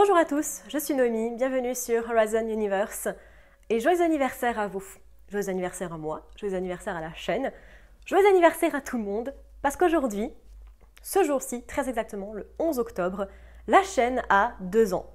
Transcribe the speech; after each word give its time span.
Bonjour 0.00 0.16
à 0.16 0.24
tous, 0.24 0.62
je 0.68 0.78
suis 0.78 0.94
Noémie, 0.94 1.34
bienvenue 1.34 1.74
sur 1.74 2.08
Horizon 2.08 2.46
Universe 2.46 3.08
et 3.68 3.80
joyeux 3.80 4.00
anniversaire 4.00 4.56
à 4.60 4.68
vous. 4.68 4.84
Joyeux 5.28 5.48
anniversaire 5.48 5.92
à 5.92 5.98
moi, 5.98 6.28
joyeux 6.36 6.54
anniversaire 6.54 6.94
à 6.94 7.00
la 7.00 7.12
chaîne, 7.14 7.50
joyeux 8.06 8.28
anniversaire 8.28 8.76
à 8.76 8.80
tout 8.80 8.96
le 8.96 9.02
monde 9.02 9.34
parce 9.60 9.76
qu'aujourd'hui, 9.76 10.30
ce 11.02 11.24
jour-ci, 11.24 11.64
très 11.64 11.88
exactement 11.88 12.32
le 12.32 12.48
11 12.60 12.78
octobre, 12.78 13.26
la 13.66 13.82
chaîne 13.82 14.22
a 14.30 14.52
deux 14.60 14.94
ans. 14.94 15.06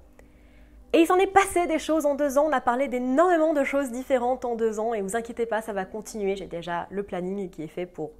Et 0.92 0.98
il 0.98 1.06
s'en 1.06 1.16
est 1.16 1.32
passé 1.32 1.66
des 1.66 1.78
choses 1.78 2.04
en 2.04 2.14
deux 2.14 2.36
ans, 2.36 2.48
on 2.48 2.52
a 2.52 2.60
parlé 2.60 2.88
d'énormément 2.88 3.54
de 3.54 3.64
choses 3.64 3.90
différentes 3.90 4.44
en 4.44 4.54
deux 4.54 4.80
ans 4.80 4.92
et 4.92 5.00
vous 5.00 5.16
inquiétez 5.16 5.46
pas, 5.46 5.62
ça 5.62 5.72
va 5.72 5.86
continuer, 5.86 6.36
j'ai 6.36 6.46
déjà 6.46 6.88
le 6.90 7.04
planning 7.04 7.48
qui 7.48 7.62
est 7.62 7.68
fait 7.68 7.86
pour 7.86 8.10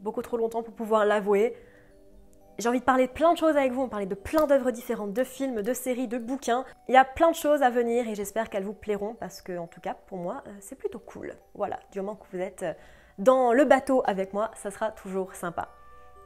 beaucoup 0.00 0.22
trop 0.22 0.38
longtemps 0.38 0.62
pour 0.62 0.72
pouvoir 0.72 1.04
l'avouer. 1.04 1.54
J'ai 2.58 2.70
envie 2.70 2.80
de 2.80 2.84
parler 2.84 3.06
de 3.06 3.12
plein 3.12 3.34
de 3.34 3.38
choses 3.38 3.54
avec 3.54 3.72
vous, 3.72 3.82
on 3.82 3.88
parler 3.88 4.06
de 4.06 4.14
plein 4.14 4.46
d'œuvres 4.46 4.70
différentes, 4.70 5.12
de 5.12 5.24
films, 5.24 5.60
de 5.60 5.74
séries, 5.74 6.08
de 6.08 6.16
bouquins. 6.16 6.64
Il 6.88 6.94
y 6.94 6.96
a 6.96 7.04
plein 7.04 7.30
de 7.30 7.36
choses 7.36 7.62
à 7.62 7.68
venir 7.68 8.08
et 8.08 8.14
j'espère 8.14 8.48
qu'elles 8.48 8.64
vous 8.64 8.72
plairont 8.72 9.14
parce 9.14 9.42
que, 9.42 9.58
en 9.58 9.66
tout 9.66 9.80
cas, 9.82 9.94
pour 10.06 10.16
moi, 10.16 10.42
euh, 10.46 10.50
c'est 10.60 10.76
plutôt 10.76 10.98
cool. 10.98 11.34
Voilà, 11.54 11.78
du 11.92 12.00
moment 12.00 12.16
que 12.16 12.24
vous 12.32 12.40
êtes 12.40 12.62
euh, 12.62 12.72
dans 13.18 13.52
le 13.52 13.66
bateau 13.66 14.02
avec 14.06 14.32
moi, 14.32 14.50
ça 14.54 14.70
sera 14.70 14.90
toujours 14.90 15.34
sympa. 15.34 15.68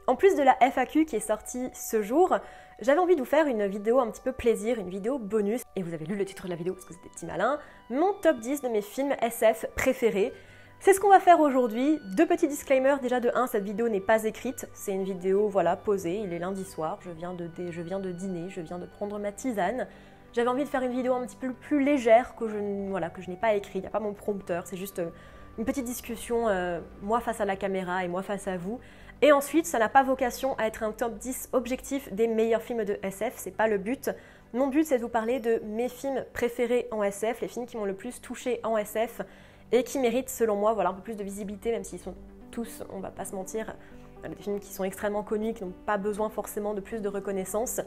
En 0.07 0.15
plus 0.15 0.35
de 0.35 0.41
la 0.41 0.55
FAQ 0.61 1.05
qui 1.05 1.17
est 1.17 1.19
sortie 1.19 1.69
ce 1.73 2.01
jour, 2.01 2.37
j'avais 2.79 2.99
envie 2.99 3.15
de 3.15 3.21
vous 3.21 3.25
faire 3.25 3.47
une 3.47 3.67
vidéo 3.67 3.99
un 3.99 4.09
petit 4.09 4.21
peu 4.21 4.31
plaisir, 4.31 4.79
une 4.79 4.89
vidéo 4.89 5.19
bonus. 5.19 5.63
Et 5.75 5.83
vous 5.83 5.93
avez 5.93 6.05
lu 6.05 6.15
le 6.15 6.23
titre 6.23 6.45
de 6.45 6.49
la 6.49 6.55
vidéo 6.55 6.73
parce 6.73 6.85
que 6.85 6.93
c'était 6.93 7.09
petit 7.09 7.25
malin. 7.25 7.59
Mon 7.89 8.13
top 8.21 8.39
10 8.39 8.61
de 8.61 8.69
mes 8.69 8.81
films 8.81 9.15
SF 9.21 9.65
préférés. 9.75 10.33
C'est 10.83 10.95
ce 10.95 10.99
qu'on 10.99 11.09
va 11.09 11.19
faire 11.19 11.39
aujourd'hui. 11.39 11.99
Deux 12.15 12.25
petits 12.25 12.47
disclaimers. 12.47 12.99
Déjà 13.01 13.19
de 13.19 13.29
1, 13.35 13.45
cette 13.45 13.63
vidéo 13.63 13.87
n'est 13.87 14.01
pas 14.01 14.23
écrite. 14.23 14.67
C'est 14.73 14.91
une 14.91 15.03
vidéo 15.03 15.47
voilà, 15.47 15.75
posée. 15.75 16.15
Il 16.15 16.33
est 16.33 16.39
lundi 16.39 16.65
soir. 16.65 16.97
Je 17.01 17.11
viens, 17.11 17.35
de 17.35 17.45
dîner. 18.11 18.49
Je 18.49 18.61
viens 18.61 18.79
de 18.79 18.87
prendre 18.87 19.19
ma 19.19 19.31
tisane. 19.31 19.87
J'avais 20.33 20.47
envie 20.47 20.63
de 20.63 20.69
faire 20.69 20.81
une 20.81 20.93
vidéo 20.93 21.13
un 21.13 21.23
petit 21.27 21.35
peu 21.35 21.53
plus 21.53 21.83
légère 21.83 22.33
que 22.33 22.47
je, 22.47 22.57
voilà, 22.89 23.11
que 23.11 23.21
je 23.21 23.29
n'ai 23.29 23.35
pas 23.35 23.53
écrit. 23.53 23.77
Il 23.77 23.81
n'y 23.81 23.87
a 23.87 23.91
pas 23.91 23.99
mon 23.99 24.13
prompteur. 24.13 24.65
C'est 24.65 24.75
juste 24.75 24.97
euh, 24.97 25.11
une 25.59 25.65
petite 25.65 25.85
discussion, 25.85 26.49
euh, 26.49 26.79
moi 27.03 27.19
face 27.19 27.39
à 27.41 27.45
la 27.45 27.55
caméra 27.55 28.03
et 28.03 28.07
moi 28.07 28.23
face 28.23 28.47
à 28.47 28.57
vous. 28.57 28.79
Et 29.21 29.31
ensuite, 29.31 29.67
ça 29.67 29.77
n'a 29.77 29.87
pas 29.87 30.01
vocation 30.01 30.57
à 30.57 30.65
être 30.65 30.81
un 30.81 30.93
top 30.93 31.19
10 31.19 31.49
objectif 31.53 32.11
des 32.11 32.27
meilleurs 32.27 32.63
films 32.63 32.85
de 32.85 32.97
SF. 33.03 33.33
C'est 33.35 33.55
pas 33.55 33.67
le 33.67 33.77
but. 33.77 34.09
Mon 34.53 34.65
but, 34.65 34.83
c'est 34.83 34.97
de 34.97 35.03
vous 35.03 35.09
parler 35.09 35.39
de 35.39 35.61
mes 35.63 35.89
films 35.89 36.25
préférés 36.33 36.87
en 36.89 37.03
SF, 37.03 37.41
les 37.41 37.47
films 37.47 37.67
qui 37.67 37.77
m'ont 37.77 37.85
le 37.85 37.93
plus 37.93 38.19
touché 38.19 38.59
en 38.63 38.79
SF 38.79 39.21
et 39.71 39.83
qui 39.83 39.99
méritent, 39.99 40.29
selon 40.29 40.55
moi, 40.55 40.73
voilà, 40.73 40.89
un 40.89 40.93
peu 40.93 41.01
plus 41.01 41.15
de 41.15 41.23
visibilité, 41.23 41.71
même 41.71 41.83
s'ils 41.83 41.99
sont 41.99 42.15
tous, 42.51 42.83
on 42.91 42.99
va 42.99 43.09
pas 43.09 43.25
se 43.25 43.35
mentir, 43.35 43.75
des 44.29 44.35
films 44.35 44.59
qui 44.59 44.71
sont 44.71 44.83
extrêmement 44.83 45.23
connus, 45.23 45.53
qui 45.53 45.63
n'ont 45.63 45.73
pas 45.85 45.97
besoin 45.97 46.29
forcément 46.29 46.73
de 46.73 46.81
plus 46.81 47.01
de 47.01 47.07
reconnaissance. 47.07 47.81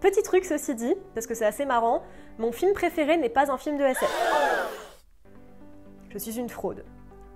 Petit 0.00 0.22
truc 0.22 0.44
ceci 0.44 0.74
dit, 0.74 0.94
parce 1.14 1.26
que 1.26 1.34
c'est 1.34 1.46
assez 1.46 1.64
marrant, 1.64 2.02
mon 2.38 2.52
film 2.52 2.72
préféré 2.72 3.16
n'est 3.16 3.28
pas 3.28 3.50
un 3.50 3.56
film 3.56 3.78
de 3.78 3.84
SF. 3.84 4.10
Je 6.10 6.18
suis 6.18 6.38
une 6.38 6.48
fraude, 6.48 6.84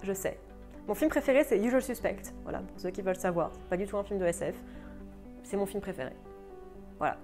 je 0.02 0.12
sais. 0.12 0.38
Mon 0.86 0.94
film 0.94 1.10
préféré 1.10 1.44
c'est 1.44 1.58
Usual 1.58 1.82
Suspect, 1.82 2.22
voilà, 2.42 2.58
pour 2.58 2.80
ceux 2.80 2.90
qui 2.90 3.02
veulent 3.02 3.16
savoir. 3.16 3.50
Pas 3.70 3.76
du 3.76 3.86
tout 3.86 3.96
un 3.96 4.04
film 4.04 4.18
de 4.18 4.26
SF, 4.26 4.54
c'est 5.44 5.56
mon 5.56 5.66
film 5.66 5.80
préféré. 5.80 6.12
Voilà. 6.98 7.16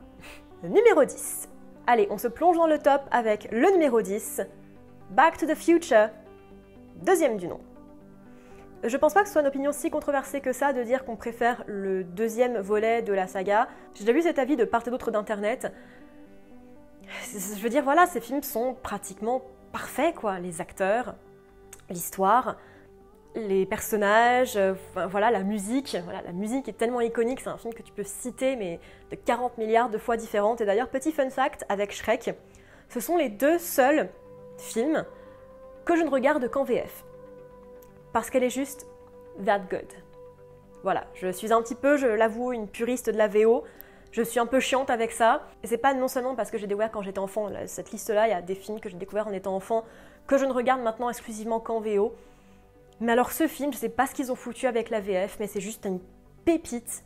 numéro 0.63 1.05
10. 1.05 1.49
Allez, 1.87 2.07
on 2.11 2.19
se 2.19 2.29
plonge 2.29 2.57
dans 2.57 2.69
le 2.69 2.79
top 2.79 3.03
avec 3.11 3.51
le 3.51 3.71
numéro 3.73 4.01
10, 4.01 4.43
Back 5.11 5.37
to 5.37 5.47
the 5.47 5.55
Future, 5.55 6.09
Deuxième 7.03 7.37
du 7.37 7.49
nom. 7.49 7.59
Je 8.85 8.97
pense 8.97 9.13
pas 9.13 9.23
que 9.23 9.27
ce 9.27 9.33
soit 9.33 9.43
une 9.43 9.49
opinion 9.49 9.73
si 9.73 9.91
controversée 9.91 10.41
que 10.41 10.53
ça 10.53 10.73
de 10.73 10.85
dire 10.85 11.05
qu'on 11.05 11.17
préfère 11.17 11.65
le 11.67 12.05
deuxième 12.05 12.59
volet 12.59 13.03
de 13.03 13.13
la 13.13 13.27
saga. 13.27 13.67
J'ai 13.95 14.05
déjà 14.05 14.13
vu 14.13 14.23
cet 14.23 14.39
avis 14.39 14.55
de 14.55 14.65
part 14.65 14.87
et 14.87 14.91
d'autre 14.91 15.11
d'internet. 15.11 15.73
Je 17.33 17.61
veux 17.61 17.69
dire, 17.71 17.83
voilà, 17.83 18.07
ces 18.07 18.21
films 18.21 18.45
sont 18.45 18.77
pratiquement 18.85 19.43
parfaits, 19.73 20.15
quoi. 20.15 20.39
Les 20.39 20.61
acteurs, 20.61 21.17
l'histoire, 21.91 22.57
les 23.35 23.67
personnages, 23.67 24.57
voilà, 24.95 25.33
la 25.33 25.43
musique. 25.43 25.97
Voilà, 26.05 26.23
la 26.23 26.33
musique 26.33 26.69
est 26.69 26.79
tellement 26.79 27.01
iconique, 27.01 27.41
c'est 27.41 27.51
un 27.51 27.59
film 27.59 27.75
que 27.75 27.83
tu 27.83 27.93
peux 27.93 28.05
citer, 28.05 28.55
mais 28.55 28.79
de 29.11 29.17
40 29.17 29.59
milliards 29.59 29.91
de 29.91 29.99
fois 29.99 30.17
différentes. 30.17 30.61
Et 30.61 30.67
d'ailleurs, 30.67 30.89
petit 30.89 31.11
fun 31.11 31.31
fact 31.31 31.65
avec 31.69 31.93
Shrek, 31.93 32.33
ce 32.89 33.01
sont 33.01 33.17
les 33.17 33.29
deux 33.29 33.59
seuls 33.59 34.09
films 34.57 35.05
que 35.85 35.97
je 35.97 36.03
ne 36.03 36.11
regarde 36.11 36.49
qu'en 36.49 36.65
VF. 36.65 37.05
Parce 38.13 38.31
qu'elle 38.31 38.45
est 38.45 38.51
juste 38.51 38.87
that 39.45 39.61
good. 39.71 39.89
Voilà, 40.83 41.05
je 41.15 41.29
suis 41.29 41.53
un 41.53 41.63
petit 41.63 41.75
peu, 41.75 41.97
je 41.97 42.07
l'avoue, 42.07 42.53
une 42.53 42.69
puriste 42.69 43.09
de 43.09 43.17
la 43.17 43.29
VO. 43.29 43.65
Je 44.11 44.23
suis 44.23 44.41
un 44.41 44.47
peu 44.47 44.61
chiante 44.61 44.91
avec 44.91 45.13
ça. 45.13 45.43
C'est 45.65 45.79
pas 45.79 45.95
non 45.95 46.09
seulement 46.09 46.35
parce 46.35 46.51
que 46.51 46.59
j'ai 46.59 46.67
découvert 46.67 46.91
quand 46.91 47.03
j'étais 47.03 47.19
enfant, 47.19 47.49
cette 47.67 47.93
liste-là, 47.93 48.27
il 48.27 48.31
y 48.31 48.35
a 48.35 48.43
des 48.43 48.55
films 48.55 48.81
que 48.81 48.89
j'ai 48.89 48.97
découvert 48.97 49.27
en 49.27 49.33
étant 49.33 49.55
enfant, 49.55 49.85
que 50.27 50.37
je 50.37 50.45
ne 50.45 50.53
regarde 50.53 50.83
maintenant 50.83 51.09
exclusivement 51.09 51.61
qu'en 51.61 51.81
VO. 51.81 52.15
Mais 53.01 53.13
alors 53.13 53.33
ce 53.33 53.49
film, 53.49 53.73
je 53.73 53.79
sais 53.79 53.89
pas 53.89 54.07
ce 54.07 54.15
qu'ils 54.15 54.31
ont 54.31 54.37
foutu 54.37 54.67
avec 54.67 54.91
la 54.91 55.01
VF, 55.01 55.39
mais 55.41 55.47
c'est 55.47 55.61
juste 55.61 55.87
une 55.87 56.01
pépite. 56.45 57.05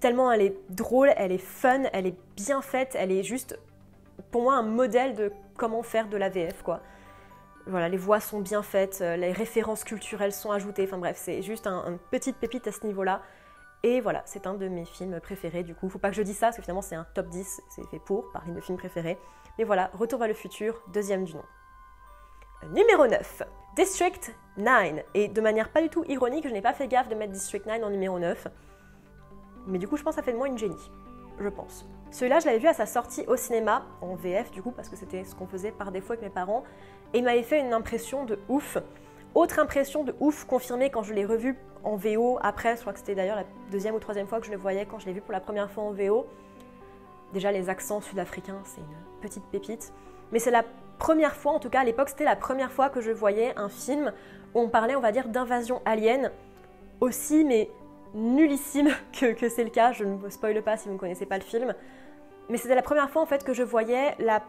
Tellement 0.00 0.32
elle 0.32 0.42
est 0.42 0.56
drôle, 0.68 1.12
elle 1.16 1.32
est 1.32 1.38
fun, 1.38 1.84
elle 1.92 2.06
est 2.06 2.16
bien 2.34 2.60
faite, 2.60 2.96
elle 2.98 3.12
est 3.12 3.22
juste, 3.22 3.58
pour 4.32 4.42
moi, 4.42 4.54
un 4.54 4.62
modèle 4.62 5.14
de 5.14 5.32
comment 5.56 5.82
faire 5.82 6.08
de 6.08 6.16
la 6.16 6.28
VF, 6.28 6.62
quoi. 6.62 6.80
Voilà, 7.66 7.88
les 7.88 7.96
voix 7.96 8.20
sont 8.20 8.40
bien 8.40 8.62
faites, 8.62 8.98
euh, 9.02 9.16
les 9.16 9.32
références 9.32 9.84
culturelles 9.84 10.32
sont 10.32 10.50
ajoutées, 10.50 10.84
enfin 10.84 10.98
bref, 10.98 11.16
c'est 11.16 11.42
juste 11.42 11.66
un, 11.66 11.84
une 11.86 11.98
petite 11.98 12.36
pépite 12.36 12.66
à 12.66 12.72
ce 12.72 12.84
niveau-là. 12.86 13.22
Et 13.84 14.00
voilà, 14.00 14.22
c'est 14.26 14.46
un 14.46 14.54
de 14.54 14.68
mes 14.68 14.84
films 14.84 15.20
préférés 15.20 15.62
du 15.62 15.74
coup. 15.74 15.88
Faut 15.88 15.98
pas 15.98 16.10
que 16.10 16.16
je 16.16 16.22
dise 16.22 16.36
ça, 16.36 16.46
parce 16.46 16.56
que 16.56 16.62
finalement 16.62 16.82
c'est 16.82 16.94
un 16.94 17.06
top 17.14 17.28
10, 17.28 17.62
c'est 17.68 17.86
fait 17.88 17.98
pour, 17.98 18.30
parler 18.32 18.52
de 18.52 18.60
films 18.60 18.78
préférés. 18.78 19.18
Mais 19.58 19.64
voilà, 19.64 19.90
Retour 19.94 20.18
vers 20.18 20.28
le 20.28 20.34
futur, 20.34 20.82
deuxième 20.92 21.24
du 21.24 21.34
nom. 21.34 21.44
Numéro 22.70 23.06
9, 23.06 23.42
District 23.76 24.34
9. 24.56 25.04
Et 25.14 25.28
de 25.28 25.40
manière 25.40 25.70
pas 25.70 25.82
du 25.82 25.88
tout 25.88 26.04
ironique, 26.04 26.46
je 26.46 26.52
n'ai 26.52 26.62
pas 26.62 26.72
fait 26.72 26.86
gaffe 26.88 27.08
de 27.08 27.14
mettre 27.14 27.32
District 27.32 27.66
9 27.66 27.82
en 27.82 27.90
numéro 27.90 28.18
9. 28.18 28.46
Mais 29.66 29.78
du 29.78 29.88
coup, 29.88 29.96
je 29.96 30.02
pense 30.02 30.14
que 30.14 30.20
ça 30.20 30.24
fait 30.24 30.32
de 30.32 30.38
moi 30.38 30.48
une 30.48 30.58
génie. 30.58 30.90
Je 31.38 31.48
pense. 31.48 31.86
Celui-là, 32.10 32.40
je 32.40 32.46
l'avais 32.46 32.58
vu 32.58 32.68
à 32.68 32.74
sa 32.74 32.84
sortie 32.84 33.24
au 33.26 33.36
cinéma, 33.36 33.86
en 34.02 34.14
VF 34.14 34.50
du 34.50 34.62
coup, 34.62 34.70
parce 34.70 34.88
que 34.88 34.96
c'était 34.96 35.24
ce 35.24 35.34
qu'on 35.34 35.46
faisait 35.46 35.72
par 35.72 35.90
défaut 35.92 36.12
avec 36.12 36.22
mes 36.22 36.30
parents 36.30 36.62
et 37.14 37.18
il 37.18 37.24
m'avait 37.24 37.42
fait 37.42 37.60
une 37.60 37.72
impression 37.72 38.24
de 38.24 38.38
ouf. 38.48 38.76
Autre 39.34 39.58
impression 39.58 40.04
de 40.04 40.14
ouf 40.20 40.44
confirmée 40.44 40.90
quand 40.90 41.02
je 41.02 41.14
l'ai 41.14 41.24
revu 41.24 41.56
en 41.84 41.96
VO 41.96 42.38
après, 42.42 42.76
je 42.76 42.82
crois 42.82 42.92
que 42.92 42.98
c'était 42.98 43.14
d'ailleurs 43.14 43.36
la 43.36 43.44
deuxième 43.70 43.94
ou 43.94 43.98
troisième 43.98 44.26
fois 44.26 44.40
que 44.40 44.46
je 44.46 44.52
le 44.52 44.58
voyais 44.58 44.84
quand 44.84 44.98
je 44.98 45.06
l'ai 45.06 45.14
vu 45.14 45.22
pour 45.22 45.32
la 45.32 45.40
première 45.40 45.70
fois 45.70 45.84
en 45.84 45.92
VO. 45.92 46.26
Déjà 47.32 47.50
les 47.50 47.70
accents 47.70 48.02
sud-africains, 48.02 48.60
c'est 48.64 48.82
une 48.82 49.20
petite 49.22 49.44
pépite. 49.44 49.92
Mais 50.32 50.38
c'est 50.38 50.50
la 50.50 50.64
première 50.98 51.34
fois, 51.34 51.52
en 51.52 51.58
tout 51.60 51.70
cas 51.70 51.80
à 51.80 51.84
l'époque, 51.84 52.10
c'était 52.10 52.24
la 52.24 52.36
première 52.36 52.70
fois 52.70 52.90
que 52.90 53.00
je 53.00 53.10
voyais 53.10 53.58
un 53.58 53.70
film 53.70 54.12
où 54.54 54.60
on 54.60 54.68
parlait, 54.68 54.96
on 54.96 55.00
va 55.00 55.12
dire, 55.12 55.28
d'invasion 55.28 55.80
alien 55.86 56.30
aussi, 57.00 57.42
mais 57.44 57.70
nullissime 58.14 58.90
que, 59.12 59.48
c'est 59.48 59.64
le 59.64 59.70
cas. 59.70 59.92
Je 59.92 60.04
ne 60.04 60.16
vous 60.16 60.30
spoile 60.30 60.62
pas 60.62 60.76
si 60.76 60.88
vous 60.88 60.94
ne 60.94 60.98
connaissez 60.98 61.26
pas 61.26 61.38
le 61.38 61.44
film. 61.44 61.74
Mais 62.48 62.58
c'était 62.58 62.74
la 62.74 62.82
première 62.82 63.10
fois 63.10 63.22
en 63.22 63.26
fait 63.26 63.44
que 63.44 63.54
je 63.54 63.62
voyais 63.62 64.14
la 64.18 64.42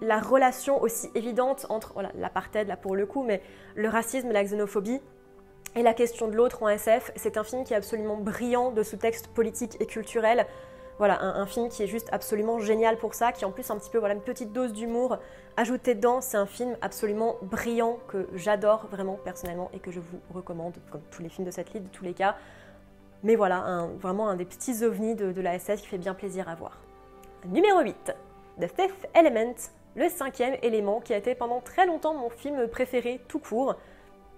la 0.00 0.20
relation 0.20 0.80
aussi 0.82 1.10
évidente 1.14 1.66
entre 1.68 1.94
l'apartheid 2.14 2.68
là 2.68 2.76
pour 2.76 2.96
le 2.96 3.06
coup, 3.06 3.22
mais 3.22 3.40
le 3.74 3.88
racisme, 3.88 4.30
la 4.30 4.44
xénophobie 4.44 5.00
et 5.74 5.82
la 5.82 5.94
question 5.94 6.28
de 6.28 6.36
l'autre 6.36 6.62
en 6.62 6.68
SF. 6.68 7.12
C'est 7.16 7.36
un 7.36 7.44
film 7.44 7.64
qui 7.64 7.72
est 7.72 7.76
absolument 7.76 8.16
brillant 8.16 8.70
de 8.70 8.82
sous-texte 8.82 9.28
politique 9.28 9.76
et 9.80 9.86
culturel. 9.86 10.46
Voilà, 10.98 11.22
un, 11.22 11.44
film 11.44 11.68
qui 11.68 11.82
est 11.82 11.86
juste 11.86 12.08
absolument 12.10 12.58
génial 12.58 12.96
pour 12.96 13.12
ça, 13.12 13.30
qui 13.30 13.44
en 13.44 13.52
plus 13.52 13.70
un 13.70 13.76
petit 13.76 13.90
peu 13.90 13.98
voilà 13.98 14.14
une 14.14 14.22
petite 14.22 14.54
dose 14.54 14.72
d'humour 14.72 15.18
ajoutée 15.58 15.94
dedans. 15.94 16.22
C'est 16.22 16.38
un 16.38 16.46
film 16.46 16.74
absolument 16.80 17.36
brillant 17.42 17.98
que 18.08 18.26
j'adore 18.34 18.86
vraiment 18.90 19.18
personnellement 19.22 19.70
et 19.74 19.78
que 19.78 19.90
je 19.90 20.00
vous 20.00 20.18
recommande, 20.32 20.74
comme 20.90 21.02
tous 21.10 21.22
les 21.22 21.28
films 21.28 21.46
de 21.46 21.50
cette 21.50 21.74
liste, 21.74 21.84
de 21.84 21.90
tous 21.90 22.04
les 22.04 22.14
cas. 22.14 22.36
Mais 23.22 23.36
voilà, 23.36 23.88
vraiment 23.98 24.28
un 24.28 24.36
des 24.36 24.44
petits 24.44 24.84
ovnis 24.84 25.14
de, 25.14 25.40
la 25.40 25.54
SF 25.54 25.80
qui 25.82 25.86
fait 25.88 25.98
bien 25.98 26.14
plaisir 26.14 26.48
à 26.48 26.54
voir. 26.54 26.78
Numéro 27.46 27.80
8, 27.80 28.14
The 28.60 28.66
Fifth 28.66 29.08
Element, 29.14 29.54
le 29.94 30.08
cinquième 30.08 30.56
élément 30.62 31.00
qui 31.00 31.14
a 31.14 31.16
été 31.16 31.34
pendant 31.34 31.60
très 31.60 31.86
longtemps 31.86 32.14
mon 32.14 32.30
film 32.30 32.68
préféré 32.68 33.20
tout 33.28 33.38
court. 33.38 33.76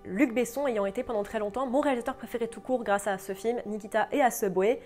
Luc 0.04 0.32
Besson 0.32 0.66
ayant 0.66 0.86
été 0.86 1.02
pendant 1.02 1.22
très 1.22 1.38
longtemps 1.38 1.66
mon 1.66 1.80
réalisateur 1.80 2.14
préféré 2.14 2.48
tout 2.48 2.60
court 2.60 2.84
grâce 2.84 3.06
à 3.06 3.18
ce 3.18 3.34
film, 3.34 3.60
Nikita 3.66 4.08
et 4.12 4.22
à 4.22 4.30
Subway. 4.30 4.80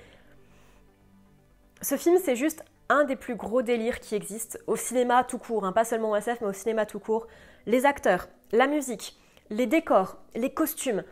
Ce 1.82 1.96
film, 1.96 2.18
c'est 2.22 2.36
juste 2.36 2.64
un 2.88 3.04
des 3.04 3.16
plus 3.16 3.36
gros 3.36 3.62
délires 3.62 4.00
qui 4.00 4.14
existent 4.14 4.58
au 4.66 4.76
cinéma 4.76 5.24
tout 5.24 5.38
court, 5.38 5.64
hein, 5.64 5.72
pas 5.72 5.84
seulement 5.84 6.10
au 6.10 6.16
SF, 6.16 6.40
mais 6.40 6.48
au 6.48 6.52
cinéma 6.52 6.86
tout 6.86 7.00
court. 7.00 7.26
Les 7.66 7.86
acteurs, 7.86 8.28
la 8.52 8.66
musique, 8.66 9.18
les 9.50 9.66
décors, 9.66 10.18
les 10.34 10.52
costumes, 10.52 11.04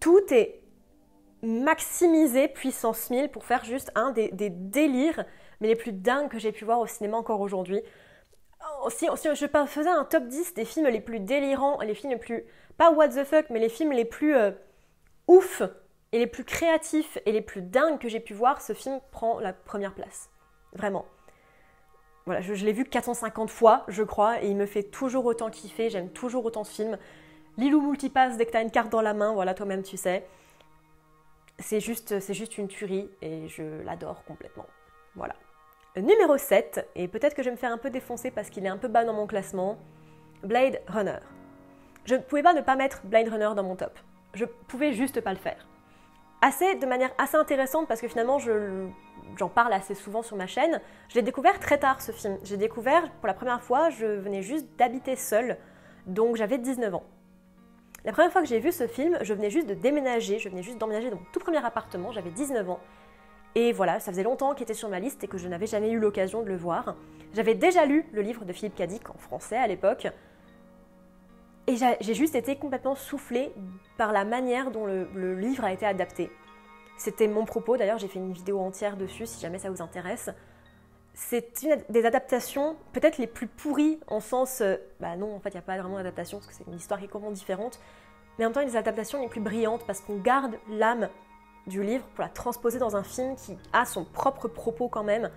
tout 0.00 0.22
est 0.30 0.60
maximisé 1.44 2.48
puissance 2.48 3.10
1000 3.10 3.30
pour 3.30 3.44
faire 3.44 3.64
juste 3.64 3.90
un 3.94 4.10
des, 4.10 4.30
délires, 4.32 5.24
mais 5.60 5.68
les 5.68 5.76
plus 5.76 5.92
dingues 5.92 6.28
que 6.28 6.38
j'ai 6.38 6.52
pu 6.52 6.64
voir 6.64 6.80
au 6.80 6.86
cinéma 6.86 7.16
encore 7.16 7.40
aujourd'hui. 7.40 7.80
Oh, 8.82 8.90
si, 8.90 9.06
je 9.06 9.46
faisais 9.66 9.90
un 9.90 10.04
top 10.04 10.26
10 10.26 10.54
des 10.54 10.64
films 10.64 10.86
les 10.86 11.00
plus 11.00 11.20
délirants, 11.20 11.80
les 11.80 11.94
films 11.94 12.12
les 12.12 12.18
plus, 12.18 12.44
pas 12.76 12.90
what 12.90 13.08
the 13.08 13.24
fuck, 13.24 13.50
mais 13.50 13.60
les 13.60 13.68
films 13.68 13.92
les 13.92 14.04
plus 14.06 14.34
euh, 14.34 14.52
ouf 15.28 15.62
et 16.12 16.18
les 16.18 16.26
plus 16.26 16.44
créatifs 16.44 17.18
et 17.26 17.32
les 17.32 17.42
plus 17.42 17.60
dingues 17.60 17.98
que 17.98 18.08
j'ai 18.08 18.20
pu 18.20 18.34
voir, 18.34 18.62
ce 18.62 18.72
film 18.72 19.00
prend 19.10 19.40
la 19.40 19.52
première 19.52 19.94
place. 19.94 20.30
Vraiment. 20.72 21.04
voilà, 22.26 22.40
je, 22.40 22.52
l'ai 22.64 22.72
vu 22.72 22.84
450 22.84 23.50
fois, 23.50 23.84
je 23.88 24.02
crois, 24.02 24.42
et 24.42 24.48
il 24.48 24.56
me 24.56 24.66
fait 24.66 24.82
toujours 24.82 25.24
autant 25.26 25.50
kiffer. 25.50 25.90
J'aime 25.90 26.10
toujours 26.10 26.44
autant 26.44 26.64
ce 26.64 26.72
film. 26.72 26.98
Lilou 27.58 27.80
Multipass, 27.80 28.36
dès 28.36 28.46
que 28.46 28.50
tu 28.50 28.56
as 28.56 28.62
une 28.62 28.70
carte 28.70 28.90
dans 28.90 29.02
la 29.02 29.14
main, 29.14 29.32
voilà, 29.34 29.54
toi-même 29.54 29.82
tu 29.82 29.96
sais. 29.96 30.26
C'est 31.58 31.80
juste, 31.80 32.20
c'est 32.20 32.34
juste 32.34 32.58
une 32.58 32.68
tuerie 32.68 33.10
et 33.22 33.48
je 33.48 33.82
l'adore 33.82 34.24
complètement. 34.24 34.66
Voilà. 35.14 35.34
Numéro 35.96 36.36
7, 36.36 36.88
et 36.96 37.06
peut-être 37.06 37.34
que 37.34 37.42
je 37.42 37.48
vais 37.48 37.54
me 37.54 37.60
faire 37.60 37.70
un 37.70 37.78
peu 37.78 37.88
défoncer 37.88 38.32
parce 38.32 38.50
qu'il 38.50 38.66
est 38.66 38.68
un 38.68 38.76
peu 38.76 38.88
bas 38.88 39.04
dans 39.04 39.12
mon 39.12 39.28
classement, 39.28 39.78
Blade 40.42 40.80
Runner. 40.88 41.20
Je 42.04 42.16
ne 42.16 42.20
pouvais 42.20 42.42
pas 42.42 42.52
ne 42.52 42.60
pas 42.60 42.74
mettre 42.74 43.02
Blade 43.04 43.28
Runner 43.28 43.50
dans 43.54 43.62
mon 43.62 43.76
top. 43.76 43.96
Je 44.34 44.44
pouvais 44.44 44.92
juste 44.92 45.20
pas 45.20 45.32
le 45.32 45.38
faire. 45.38 45.68
Assez, 46.42 46.74
de 46.74 46.86
manière 46.86 47.12
assez 47.16 47.36
intéressante 47.36 47.86
parce 47.86 48.00
que 48.00 48.08
finalement 48.08 48.38
j'en 48.38 49.48
parle 49.48 49.72
assez 49.72 49.94
souvent 49.94 50.22
sur 50.22 50.36
ma 50.36 50.48
chaîne. 50.48 50.80
Je 51.08 51.14
l'ai 51.14 51.22
découvert 51.22 51.60
très 51.60 51.78
tard 51.78 52.02
ce 52.02 52.10
film. 52.10 52.38
J'ai 52.42 52.56
découvert 52.56 53.10
pour 53.12 53.28
la 53.28 53.34
première 53.34 53.62
fois, 53.62 53.88
je 53.90 54.04
venais 54.04 54.42
juste 54.42 54.66
d'habiter 54.76 55.14
seule, 55.14 55.56
donc 56.06 56.34
j'avais 56.34 56.58
19 56.58 56.96
ans. 56.96 57.04
La 58.04 58.12
première 58.12 58.30
fois 58.30 58.42
que 58.42 58.48
j'ai 58.48 58.58
vu 58.58 58.70
ce 58.70 58.86
film, 58.86 59.18
je 59.22 59.32
venais 59.32 59.48
juste 59.48 59.66
de 59.66 59.74
déménager, 59.74 60.38
je 60.38 60.48
venais 60.50 60.62
juste 60.62 60.78
d'emménager 60.78 61.08
dans 61.08 61.16
mon 61.16 61.26
tout 61.32 61.40
premier 61.40 61.64
appartement, 61.64 62.12
j'avais 62.12 62.30
19 62.30 62.68
ans. 62.68 62.80
Et 63.54 63.72
voilà, 63.72 63.98
ça 63.98 64.10
faisait 64.10 64.24
longtemps 64.24 64.52
qu'il 64.54 64.64
était 64.64 64.74
sur 64.74 64.90
ma 64.90 65.00
liste 65.00 65.24
et 65.24 65.28
que 65.28 65.38
je 65.38 65.48
n'avais 65.48 65.66
jamais 65.66 65.90
eu 65.90 65.98
l'occasion 65.98 66.42
de 66.42 66.48
le 66.48 66.56
voir. 66.56 66.96
J'avais 67.34 67.54
déjà 67.54 67.86
lu 67.86 68.04
le 68.12 68.20
livre 68.20 68.44
de 68.44 68.52
Philippe 68.52 68.74
Cadic 68.74 69.08
en 69.08 69.16
français 69.16 69.56
à 69.56 69.66
l'époque. 69.66 70.08
Et 71.66 71.76
j'ai 71.76 72.14
juste 72.14 72.34
été 72.34 72.56
complètement 72.56 72.94
soufflée 72.94 73.52
par 73.96 74.12
la 74.12 74.26
manière 74.26 74.70
dont 74.70 74.84
le, 74.84 75.34
livre 75.34 75.64
a 75.64 75.72
été 75.72 75.86
adapté. 75.86 76.30
C'était 76.98 77.26
mon 77.26 77.46
propos, 77.46 77.76
d'ailleurs 77.76 77.98
j'ai 77.98 78.08
fait 78.08 78.18
une 78.18 78.32
vidéo 78.32 78.60
entière 78.60 78.96
dessus 78.98 79.26
si 79.26 79.40
jamais 79.40 79.58
ça 79.58 79.70
vous 79.70 79.80
intéresse. 79.80 80.30
C'est 81.14 81.62
une 81.62 81.82
des 81.88 82.06
adaptations 82.06 82.76
peut-être 82.92 83.18
les 83.18 83.28
plus 83.28 83.46
pourries 83.46 84.00
en 84.08 84.20
sens... 84.20 84.60
Euh, 84.60 84.76
bah 85.00 85.16
non, 85.16 85.34
en 85.34 85.40
fait 85.40 85.50
il 85.50 85.54
n'y 85.54 85.58
a 85.58 85.62
pas 85.62 85.78
vraiment 85.78 85.96
d'adaptation 85.96 86.38
parce 86.38 86.48
que 86.48 86.54
c'est 86.54 86.66
une 86.66 86.74
histoire 86.74 86.98
qui 86.98 87.06
est 87.06 87.08
complètement 87.08 87.34
différente. 87.34 87.78
Mais 88.38 88.44
en 88.44 88.48
même 88.48 88.54
temps, 88.54 88.60
une 88.60 88.68
des 88.68 88.76
adaptations 88.76 89.20
les 89.20 89.28
plus 89.28 89.40
brillantes 89.40 89.86
parce 89.86 90.00
qu'on 90.00 90.16
garde 90.16 90.56
l'âme 90.68 91.08
du 91.66 91.82
livre 91.82 92.04
pour 92.14 92.22
la 92.22 92.28
transposer 92.28 92.78
dans 92.78 92.96
un 92.96 93.04
film 93.04 93.36
qui 93.36 93.56
a 93.72 93.84
son 93.84 94.04
propre 94.04 94.48
propos 94.48 94.88
quand 94.88 95.04
même. 95.04 95.30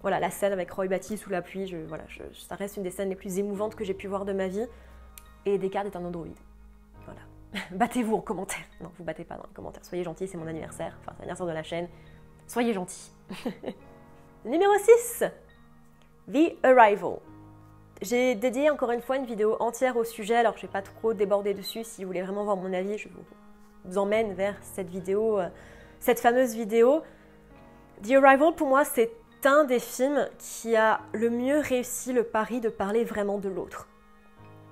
Voilà, 0.00 0.18
la 0.18 0.30
scène 0.30 0.52
avec 0.52 0.70
Roy 0.72 0.88
Batty 0.88 1.16
sous 1.16 1.30
la 1.30 1.42
pluie, 1.42 1.66
je, 1.66 1.76
voilà, 1.76 2.04
ça 2.32 2.56
reste 2.56 2.76
une 2.76 2.82
des 2.82 2.90
scènes 2.90 3.10
les 3.10 3.14
plus 3.14 3.38
émouvantes 3.38 3.76
que 3.76 3.84
j'ai 3.84 3.94
pu 3.94 4.08
voir 4.08 4.24
de 4.24 4.32
ma 4.32 4.48
vie. 4.48 4.66
Et 5.44 5.58
Descartes 5.58 5.86
est 5.86 5.96
un 5.96 6.04
androïde. 6.04 6.38
Voilà. 7.04 7.20
Battez-vous 7.70 8.16
en 8.16 8.20
commentaire. 8.20 8.64
Non, 8.80 8.90
vous 8.96 9.04
battez 9.04 9.24
pas 9.24 9.36
dans 9.36 9.44
les 9.46 9.54
commentaires. 9.54 9.84
Soyez 9.84 10.04
gentils, 10.04 10.26
c'est 10.26 10.38
mon 10.38 10.46
anniversaire. 10.46 10.96
Enfin, 11.00 11.12
c'est 11.12 11.20
l'anniversaire 11.20 11.46
de 11.46 11.52
la 11.52 11.62
chaîne. 11.62 11.88
Soyez 12.46 12.72
gentils. 12.72 13.12
Numéro 14.44 14.72
6. 14.76 15.22
The 16.32 16.56
Arrival. 16.64 17.20
J'ai 18.00 18.34
dédié 18.34 18.70
encore 18.70 18.90
une 18.90 19.00
fois 19.00 19.16
une 19.16 19.24
vidéo 19.24 19.56
entière 19.60 19.96
au 19.96 20.02
sujet, 20.02 20.34
alors 20.34 20.56
je 20.56 20.62
vais 20.62 20.72
pas 20.72 20.82
trop 20.82 21.14
déborder 21.14 21.54
dessus. 21.54 21.84
Si 21.84 22.02
vous 22.02 22.08
voulez 22.08 22.22
vraiment 22.22 22.42
voir 22.42 22.56
mon 22.56 22.72
avis, 22.72 22.98
je 22.98 23.08
vous 23.08 23.22
vous 23.84 23.98
emmène 23.98 24.32
vers 24.34 24.56
cette 24.62 24.88
vidéo, 24.88 25.38
euh, 25.38 25.48
cette 26.00 26.18
fameuse 26.18 26.56
vidéo. 26.56 27.02
The 28.02 28.14
Arrival, 28.14 28.52
pour 28.56 28.66
moi, 28.66 28.84
c'est 28.84 29.12
un 29.44 29.62
des 29.62 29.78
films 29.78 30.28
qui 30.38 30.74
a 30.74 31.02
le 31.12 31.30
mieux 31.30 31.60
réussi 31.60 32.12
le 32.12 32.24
pari 32.24 32.60
de 32.60 32.68
parler 32.68 33.04
vraiment 33.04 33.38
de 33.38 33.48
l'autre. 33.48 33.86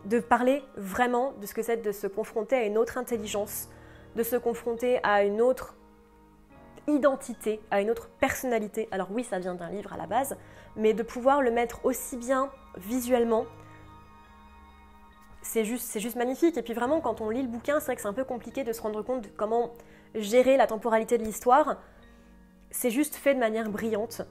De 0.05 0.19
parler 0.19 0.65
vraiment 0.77 1.33
de 1.41 1.47
ce 1.47 1.55
que 1.55 1.63
c'est 1.63 1.77
de 1.77 1.93
se 1.93 2.09
confronter 2.09 2.57
à 2.57 2.65
une 2.65 2.77
autre 2.77 2.99
intelligence, 2.99 3.69
de 4.17 4.25
se 4.25 4.35
confronter 4.35 4.99
à 5.05 5.23
une 5.23 5.41
autre 5.41 5.77
identité, 6.87 7.61
à 7.71 7.81
une 7.81 7.91
autre 7.91 8.09
personnalité. 8.21 8.89
Alors 8.91 9.09
oui, 9.11 9.25
ça 9.25 9.39
vient 9.39 9.55
d'un 9.55 9.71
livre 9.71 9.93
à 9.93 9.97
la 9.97 10.07
base, 10.07 10.37
mais 10.77 10.93
de 10.93 11.03
pouvoir 11.03 11.43
le 11.43 11.51
mettre 11.51 11.85
aussi 11.85 12.17
bien 12.17 12.51
visuellement 12.77 13.47
c'est 15.43 15.65
juste, 15.65 15.99
juste 15.99 16.17
magnifique. 16.17 16.57
Et 16.57 16.63
puis 16.63 16.75
vraiment, 16.75 17.01
quand 17.01 17.21
on 17.21 17.31
lit 17.31 17.43
le 17.43 17.49
bouquin, 17.49 17.81
c'est 17.81 17.87
vrai 17.87 17.97
que 17.97 18.03
c'est 18.03 18.09
un 18.09 18.13
peu 18.13 18.25
compliqué 18.25 18.65
de 18.65 18.73
se 18.73 18.81
rendre 18.81 19.03
compte 19.03 19.23
de 19.23 19.29
comment 19.29 19.73
gérer 20.15 20.57
la 20.57 20.67
temporalité 20.67 21.19
de 21.19 21.25
l'histoire. 21.25 21.77
C'est 22.71 22.91
juste 22.91 23.17
fait 23.17 23.35
de 23.35 23.41
manière 23.41 23.69
brillante. 23.69 24.23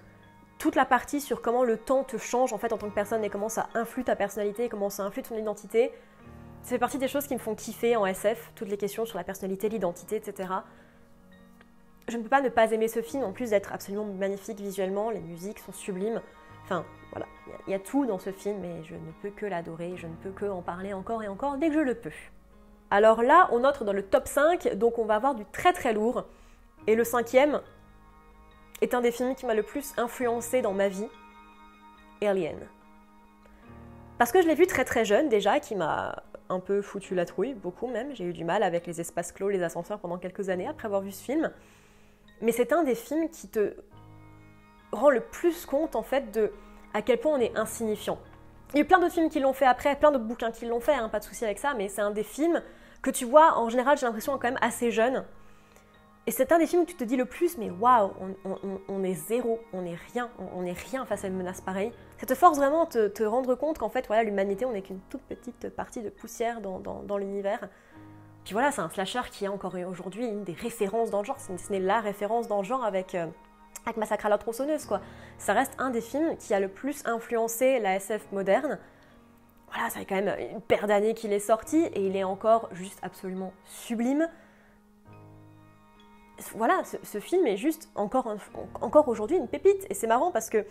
Toute 0.59 0.75
la 0.75 0.85
partie 0.85 1.21
sur 1.21 1.41
comment 1.41 1.63
le 1.63 1.77
temps 1.77 2.03
te 2.03 2.17
change 2.17 2.53
en 2.53 2.57
fait 2.57 2.73
en 2.73 2.77
tant 2.77 2.89
que 2.89 2.93
personne 2.93 3.23
et 3.23 3.29
comment 3.29 3.49
ça 3.49 3.69
influe 3.73 4.03
ta 4.03 4.15
personnalité, 4.15 4.69
comment 4.69 4.89
ça 4.89 5.03
influe 5.03 5.23
ton 5.23 5.37
identité, 5.37 5.91
ça 6.61 6.71
fait 6.71 6.79
partie 6.79 6.97
des 6.97 7.07
choses 7.07 7.25
qui 7.27 7.33
me 7.33 7.39
font 7.39 7.55
kiffer 7.55 7.95
en 7.95 8.05
SF, 8.05 8.51
toutes 8.55 8.67
les 8.67 8.77
questions 8.77 9.05
sur 9.05 9.17
la 9.17 9.23
personnalité, 9.23 9.69
l'identité, 9.69 10.17
etc. 10.17 10.49
Je 12.09 12.17
ne 12.17 12.23
peux 12.23 12.29
pas 12.29 12.41
ne 12.41 12.49
pas 12.49 12.71
aimer 12.71 12.87
ce 12.87 13.01
film, 13.01 13.23
en 13.23 13.31
plus 13.31 13.51
d'être 13.51 13.71
absolument 13.71 14.05
magnifique 14.05 14.59
visuellement, 14.59 15.11
les 15.11 15.19
musiques 15.19 15.59
sont 15.59 15.71
sublimes. 15.71 16.21
Enfin, 16.63 16.83
voilà, 17.11 17.27
il 17.67 17.71
y, 17.71 17.73
a 17.73 17.79
tout 17.79 18.05
dans 18.05 18.19
ce 18.19 18.31
film 18.31 18.63
et 18.63 18.83
je 18.83 18.95
ne 18.95 19.11
peux 19.21 19.29
que 19.29 19.45
l'adorer, 19.45 19.93
je 19.95 20.07
ne 20.07 20.15
peux 20.15 20.31
que 20.31 20.45
en 20.45 20.61
parler 20.61 20.93
encore 20.93 21.23
et 21.23 21.27
encore 21.27 21.57
dès 21.57 21.67
que 21.69 21.75
je 21.75 21.79
le 21.79 21.95
peux. 21.95 22.11
Alors 22.91 23.21
là, 23.21 23.47
on 23.51 23.63
entre 23.63 23.85
dans 23.85 23.93
le 23.93 24.03
top 24.03 24.27
5, 24.27 24.75
donc 24.75 24.97
on 24.97 25.05
va 25.05 25.15
avoir 25.15 25.35
du 25.35 25.45
très 25.45 25.73
très 25.73 25.93
lourd. 25.93 26.25
Et 26.87 26.95
le 26.95 27.03
cinquième 27.03 27.61
est 28.81 28.93
un 28.93 29.01
des 29.01 29.11
films 29.11 29.35
qui 29.35 29.45
m'a 29.45 29.53
le 29.53 29.63
plus 29.63 29.93
influencé 29.97 30.61
dans 30.61 30.73
ma 30.73 30.87
vie, 30.87 31.07
Alien. 32.21 32.57
Parce 34.17 34.31
que 34.31 34.41
je 34.41 34.47
l'ai 34.47 34.55
vu 34.55 34.67
très 34.67 34.85
très 34.85 35.05
jeune 35.05 35.29
déjà, 35.29 35.59
qui 35.59 35.75
m'a 35.75 36.23
un 36.49 36.59
peu 36.59 36.81
foutu 36.81 37.13
la 37.13 37.25
trouille, 37.25 37.53
beaucoup 37.53 37.87
même. 37.87 38.15
J'ai 38.15 38.25
eu 38.25 38.33
du 38.33 38.43
mal 38.43 38.63
avec 38.63 38.87
les 38.87 38.99
espaces 38.99 39.31
clos, 39.31 39.49
les 39.49 39.61
ascenseurs 39.61 39.99
pendant 39.99 40.17
quelques 40.17 40.49
années 40.49 40.67
après 40.67 40.87
avoir 40.87 41.01
vu 41.01 41.11
ce 41.11 41.23
film. 41.23 41.51
Mais 42.41 42.51
c'est 42.51 42.73
un 42.73 42.83
des 42.83 42.95
films 42.95 43.29
qui 43.29 43.47
te 43.47 43.73
rend 44.91 45.09
le 45.09 45.21
plus 45.21 45.65
compte 45.65 45.95
en 45.95 46.03
fait 46.03 46.31
de 46.31 46.51
à 46.93 47.01
quel 47.01 47.19
point 47.19 47.37
on 47.37 47.39
est 47.39 47.55
insignifiant. 47.57 48.17
Il 48.71 48.75
y 48.75 48.79
a 48.79 48.81
eu 48.83 48.85
plein 48.85 48.99
d'autres 48.99 49.13
films 49.13 49.29
qui 49.29 49.39
l'ont 49.39 49.53
fait 49.53 49.65
après, 49.65 49.95
plein 49.95 50.11
d'autres 50.11 50.25
bouquins 50.25 50.51
qui 50.51 50.65
l'ont 50.65 50.79
fait, 50.79 50.93
hein, 50.93 51.09
pas 51.09 51.19
de 51.19 51.23
souci 51.23 51.43
avec 51.43 51.59
ça, 51.59 51.73
mais 51.75 51.87
c'est 51.87 52.01
un 52.01 52.11
des 52.11 52.23
films 52.23 52.61
que 53.01 53.09
tu 53.09 53.25
vois, 53.25 53.57
en 53.57 53.69
général, 53.69 53.97
j'ai 53.97 54.05
l'impression 54.05 54.33
quand 54.33 54.47
même 54.47 54.59
assez 54.61 54.91
jeune. 54.91 55.23
Et 56.27 56.31
c'est 56.31 56.51
un 56.51 56.59
des 56.59 56.67
films 56.67 56.83
où 56.83 56.85
tu 56.85 56.95
te 56.95 57.03
dis 57.03 57.15
le 57.15 57.25
plus, 57.25 57.57
mais 57.57 57.71
waouh, 57.71 58.11
on, 58.87 59.03
est 59.03 59.15
zéro, 59.15 59.59
on 59.73 59.83
est 59.83 59.97
rien, 60.13 60.29
on, 60.55 60.63
est 60.63 60.77
rien 60.77 61.03
face 61.05 61.23
à 61.23 61.27
une 61.27 61.35
menace 61.35 61.61
pareille. 61.61 61.91
Ça 62.19 62.27
te 62.27 62.35
force 62.35 62.57
vraiment 62.57 62.85
de 62.85 63.07
te, 63.07 63.23
rendre 63.23 63.55
compte 63.55 63.79
qu'en 63.79 63.89
fait, 63.89 64.05
voilà, 64.05 64.21
l'humanité, 64.21 64.65
on 64.65 64.73
n'est 64.73 64.83
qu'une 64.83 64.99
toute 65.09 65.23
petite 65.23 65.69
partie 65.69 66.03
de 66.03 66.09
poussière 66.09 66.61
dans, 66.61 67.17
l'univers. 67.17 67.67
Puis 68.49 68.55
voilà, 68.55 68.71
c'est 68.71 68.81
un 68.81 68.89
slasher 68.89 69.21
qui 69.31 69.45
est 69.45 69.47
encore 69.47 69.75
aujourd'hui 69.75 70.25
une 70.25 70.43
des 70.43 70.53
références 70.53 71.11
dans 71.11 71.19
le 71.19 71.23
genre, 71.23 71.39
ce 71.39 71.71
n'est 71.71 71.79
la 71.79 71.99
référence 71.99 72.47
dans 72.47 72.57
le 72.57 72.63
genre 72.63 72.83
avec... 72.83 73.13
Euh, 73.13 73.27
avec 73.85 73.97
Massacre 73.97 74.25
à 74.25 74.29
la 74.29 74.39
tronçonneuse, 74.39 74.85
quoi. 74.85 75.01
Ça 75.37 75.53
reste 75.53 75.73
un 75.77 75.91
des 75.91 76.01
films 76.01 76.35
qui 76.35 76.55
a 76.55 76.59
le 76.59 76.67
plus 76.67 77.05
influencé 77.05 77.79
la 77.79 77.97
SF 77.97 78.31
moderne. 78.31 78.79
Voilà, 79.71 79.91
ça 79.91 79.99
fait 79.99 80.05
quand 80.05 80.15
même 80.15 80.35
une 80.51 80.61
paire 80.61 80.87
d'années 80.87 81.13
qu'il 81.13 81.31
est 81.31 81.39
sorti 81.39 81.77
et 81.77 82.07
il 82.07 82.15
est 82.15 82.23
encore 82.23 82.69
juste 82.71 82.97
absolument 83.03 83.53
sublime. 83.65 84.27
Voilà, 86.55 86.81
ce, 87.03 87.19
film 87.19 87.45
est 87.45 87.57
juste 87.57 87.91
encore, 87.93 88.35
encore 88.81 89.09
aujourd'hui 89.09 89.37
une 89.37 89.47
pépite. 89.47 89.85
Et 89.91 89.93
c'est 89.93 90.07
marrant 90.07 90.31
parce 90.31 90.49
que 90.49 90.65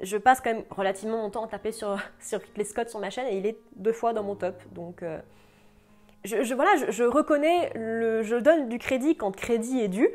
je 0.00 0.16
passe 0.16 0.40
quand 0.40 0.54
même 0.54 0.64
relativement 0.70 1.18
mon 1.18 1.28
temps 1.28 1.44
à 1.44 1.48
taper 1.48 1.72
sur, 1.72 1.94
sur 2.20 2.40
les 2.56 2.64
Scott 2.64 2.88
sur 2.88 3.00
ma 3.00 3.10
chaîne 3.10 3.26
et 3.26 3.36
il 3.36 3.44
est 3.44 3.58
deux 3.76 3.92
fois 3.92 4.14
dans 4.14 4.22
mon 4.22 4.34
top. 4.34 4.56
Donc 4.72 5.02
euh, 5.02 5.20
je, 6.24 7.04
reconnais, 7.04 7.72
le, 7.74 8.22
je 8.22 8.36
donne 8.36 8.68
du 8.68 8.78
crédit 8.78 9.16
quand 9.16 9.34
crédit 9.34 9.80
est 9.80 9.88
dû. 9.88 10.08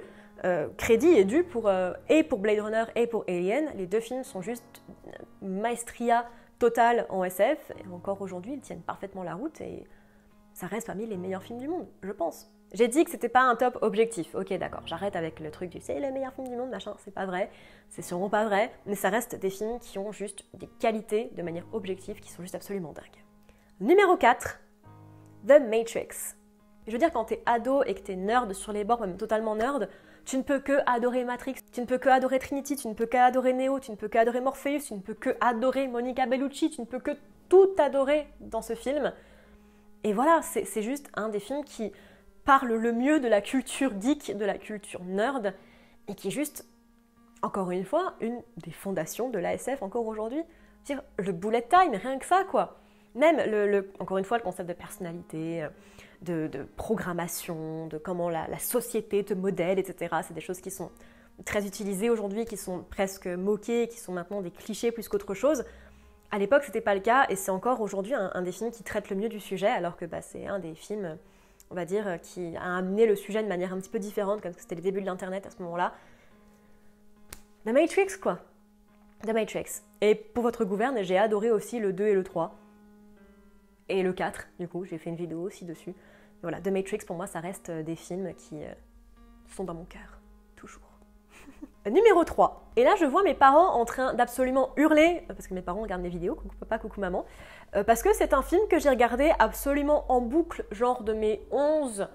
Euh, 0.45 0.67
crédit 0.77 1.07
est 1.07 1.23
dû 1.23 1.43
pour, 1.43 1.69
euh, 1.69 1.93
et 2.09 2.23
pour 2.23 2.39
Blade 2.39 2.59
Runner 2.59 2.83
et 2.95 3.07
pour 3.07 3.23
Alien. 3.27 3.71
Les 3.75 3.87
deux 3.87 4.01
films 4.01 4.23
sont 4.23 4.41
juste 4.41 4.83
maestria 5.41 6.25
totale 6.59 7.05
en 7.09 7.23
SF. 7.23 7.71
Et 7.71 7.93
encore 7.93 8.21
aujourd'hui, 8.21 8.53
ils 8.53 8.61
tiennent 8.61 8.81
parfaitement 8.81 9.23
la 9.23 9.35
route 9.35 9.61
et 9.61 9.85
ça 10.53 10.67
reste 10.67 10.87
parmi 10.87 11.05
les 11.05 11.17
meilleurs 11.17 11.43
films 11.43 11.59
du 11.59 11.67
monde, 11.67 11.87
je 12.01 12.11
pense. 12.11 12.51
J'ai 12.73 12.87
dit 12.87 13.03
que 13.03 13.11
c'était 13.11 13.29
pas 13.29 13.41
un 13.41 13.55
top 13.55 13.77
objectif. 13.81 14.33
Ok, 14.33 14.51
d'accord, 14.53 14.81
j'arrête 14.85 15.15
avec 15.15 15.39
le 15.39 15.51
truc 15.51 15.69
du 15.69 15.79
c'est 15.79 15.99
le 15.99 16.11
meilleur 16.11 16.33
film 16.33 16.47
du 16.47 16.55
monde, 16.55 16.69
machin. 16.69 16.95
C'est 16.99 17.13
pas 17.13 17.25
vrai, 17.25 17.51
c'est 17.89 18.01
sûrement 18.01 18.29
pas 18.29 18.45
vrai, 18.45 18.71
mais 18.85 18.95
ça 18.95 19.09
reste 19.09 19.35
des 19.35 19.51
films 19.51 19.79
qui 19.79 19.99
ont 19.99 20.11
juste 20.11 20.43
des 20.55 20.67
qualités 20.79 21.29
de 21.35 21.43
manière 21.43 21.65
objective 21.71 22.19
qui 22.19 22.31
sont 22.31 22.41
juste 22.41 22.55
absolument 22.55 22.91
dingues. 22.91 23.23
Numéro 23.79 24.17
4, 24.17 24.59
The 25.47 25.59
Matrix. 25.61 26.35
Je 26.87 26.91
veux 26.91 26.97
dire, 26.97 27.11
quand 27.11 27.25
t'es 27.25 27.41
ado 27.45 27.83
et 27.83 27.93
que 27.93 28.01
t'es 28.01 28.15
nerd 28.15 28.53
sur 28.53 28.73
les 28.73 28.83
bords, 28.83 29.01
même 29.01 29.17
totalement 29.17 29.55
nerd, 29.55 29.89
tu 30.25 30.37
ne 30.37 30.41
peux 30.41 30.59
que 30.59 30.79
adorer 30.85 31.25
Matrix, 31.25 31.55
tu 31.71 31.81
ne 31.81 31.85
peux 31.85 31.97
que 31.97 32.09
adorer 32.09 32.39
Trinity, 32.39 32.75
tu 32.75 32.87
ne 32.87 32.93
peux 32.93 33.05
que 33.05 33.17
adorer 33.17 33.53
Neo, 33.53 33.79
tu 33.79 33.91
ne 33.91 33.95
peux 33.95 34.07
que 34.07 34.17
adorer 34.17 34.41
Morpheus, 34.41 34.79
tu 34.87 34.93
ne 34.93 34.99
peux 34.99 35.13
que 35.13 35.35
adorer 35.41 35.87
Monica 35.87 36.25
Bellucci, 36.25 36.69
tu 36.69 36.81
ne 36.81 36.85
peux 36.85 36.99
que 36.99 37.11
tout 37.49 37.69
adorer 37.77 38.27
dans 38.39 38.61
ce 38.61 38.75
film. 38.75 39.13
Et 40.03 40.13
voilà, 40.13 40.41
c'est 40.41 40.81
juste 40.81 41.09
un 41.13 41.29
des 41.29 41.39
films 41.39 41.63
qui 41.63 41.91
parle 42.45 42.73
le 42.73 42.91
mieux 42.91 43.19
de 43.19 43.27
la 43.27 43.41
culture 43.41 43.93
geek, 44.01 44.37
de 44.37 44.45
la 44.45 44.57
culture 44.57 45.03
nerd, 45.03 45.53
et 46.07 46.15
qui 46.15 46.27
est 46.27 46.31
juste, 46.31 46.65
encore 47.41 47.71
une 47.71 47.85
fois, 47.85 48.15
une 48.19 48.41
des 48.57 48.71
fondations 48.71 49.29
de 49.29 49.39
l'ASF 49.39 49.81
encore 49.81 50.07
aujourd'hui. 50.07 50.43
Le 51.17 51.31
bullet 51.31 51.67
time, 51.69 51.95
rien 51.95 52.19
que 52.19 52.25
ça, 52.25 52.43
quoi. 52.49 52.82
Même, 53.15 53.83
encore 53.99 54.17
une 54.17 54.25
fois, 54.25 54.37
le 54.37 54.43
concept 54.43 54.67
de 54.67 54.73
personnalité, 54.73 55.63
euh, 55.63 56.47
de, 56.47 56.65
programmation, 56.77 57.87
de 57.87 57.97
comment 57.97 58.29
la, 58.29 58.57
société 58.59 59.23
te 59.23 59.33
modèle, 59.33 59.77
etc. 59.77 60.15
C'est 60.25 60.33
des 60.33 60.41
choses 60.41 60.61
qui 60.61 60.71
sont 60.71 60.91
très 61.45 61.67
utilisés 61.67 62.09
aujourd'hui, 62.09 62.45
qui 62.45 62.57
sont 62.57 62.83
presque 62.89 63.27
moqués, 63.27 63.87
qui 63.87 63.99
sont 63.99 64.13
maintenant 64.13 64.41
des 64.41 64.51
clichés 64.51 64.91
plus 64.91 65.07
qu'autre 65.09 65.33
chose. 65.33 65.63
À 66.31 66.39
l'époque, 66.39 66.63
c'était 66.63 66.81
pas 66.81 66.95
le 66.95 67.01
cas, 67.01 67.25
et 67.29 67.35
c'est 67.35 67.51
encore 67.51 67.81
aujourd'hui 67.81 68.13
un, 68.15 68.41
des 68.41 68.51
films 68.51 68.71
qui 68.71 68.83
traite 68.83 69.09
le 69.09 69.15
mieux 69.15 69.29
du 69.29 69.39
sujet, 69.39 69.67
alors 69.67 69.95
que 69.95 70.05
bah, 70.05 70.21
c'est 70.21 70.47
un 70.47 70.57
des 70.57 70.73
films, 70.73 71.17
on 71.69 71.75
va 71.75 71.85
dire, 71.85 72.19
qui 72.21 72.55
a 72.55 72.77
amené 72.77 73.05
le 73.05 73.15
sujet 73.15 73.43
de 73.43 73.47
manière 73.47 73.73
un 73.73 73.79
petit 73.79 73.89
peu 73.89 73.99
différente, 73.99 74.41
comme 74.41 74.53
c'était 74.57 74.75
les 74.75 74.81
débuts 74.81 75.01
de 75.01 75.05
l'Internet 75.05 75.45
à 75.45 75.51
ce 75.51 75.61
moment-là. 75.61 75.93
The 77.65 77.69
Matrix, 77.69 78.19
quoi. 78.19 78.39
The 79.23 79.33
Matrix. 79.33 79.81
Et 80.01 80.15
pour 80.15 80.41
votre 80.41 80.65
gouverne, 80.65 81.03
j'ai 81.03 81.17
adoré 81.17 81.51
aussi 81.51 81.79
le 81.79 81.93
2 81.93 82.07
et 82.07 82.13
le 82.13 82.23
3. 82.23 82.55
Et 83.89 84.03
le 84.03 84.13
4, 84.13 84.47
du 84.59 84.67
coup, 84.67 84.85
j'ai 84.85 84.97
fait 84.97 85.09
une 85.09 85.15
vidéo 85.15 85.41
aussi 85.41 85.65
dessus. 85.65 85.93
Voilà, 86.41 86.59
The 86.59 86.67
Matrix, 86.67 86.99
pour 87.05 87.15
moi, 87.15 87.27
ça 87.27 87.39
reste 87.39 87.69
euh, 87.69 87.83
des 87.83 87.95
films 87.95 88.33
qui 88.35 88.63
euh, 88.63 88.73
sont 89.47 89.63
dans 89.63 89.73
mon 89.73 89.85
cœur. 89.85 90.19
Toujours. 90.55 90.81
Numéro 91.85 92.23
3. 92.23 92.71
Et 92.75 92.83
là, 92.83 92.95
je 92.99 93.05
vois 93.05 93.23
mes 93.23 93.33
parents 93.33 93.79
en 93.79 93.85
train 93.85 94.13
d'absolument 94.13 94.71
hurler, 94.77 95.23
parce 95.27 95.47
que 95.47 95.53
mes 95.53 95.61
parents 95.61 95.81
regardent 95.81 96.01
mes 96.01 96.09
vidéos, 96.09 96.35
coucou 96.35 96.55
papa, 96.59 96.79
coucou 96.79 96.99
maman, 96.99 97.25
euh, 97.75 97.83
parce 97.83 98.03
que 98.03 98.13
c'est 98.13 98.33
un 98.33 98.41
film 98.41 98.61
que 98.69 98.79
j'ai 98.79 98.89
regardé 98.89 99.31
absolument 99.39 100.11
en 100.11 100.21
boucle, 100.21 100.65
genre 100.71 101.03
de 101.03 101.13
mes 101.13 101.41
11 101.51 102.07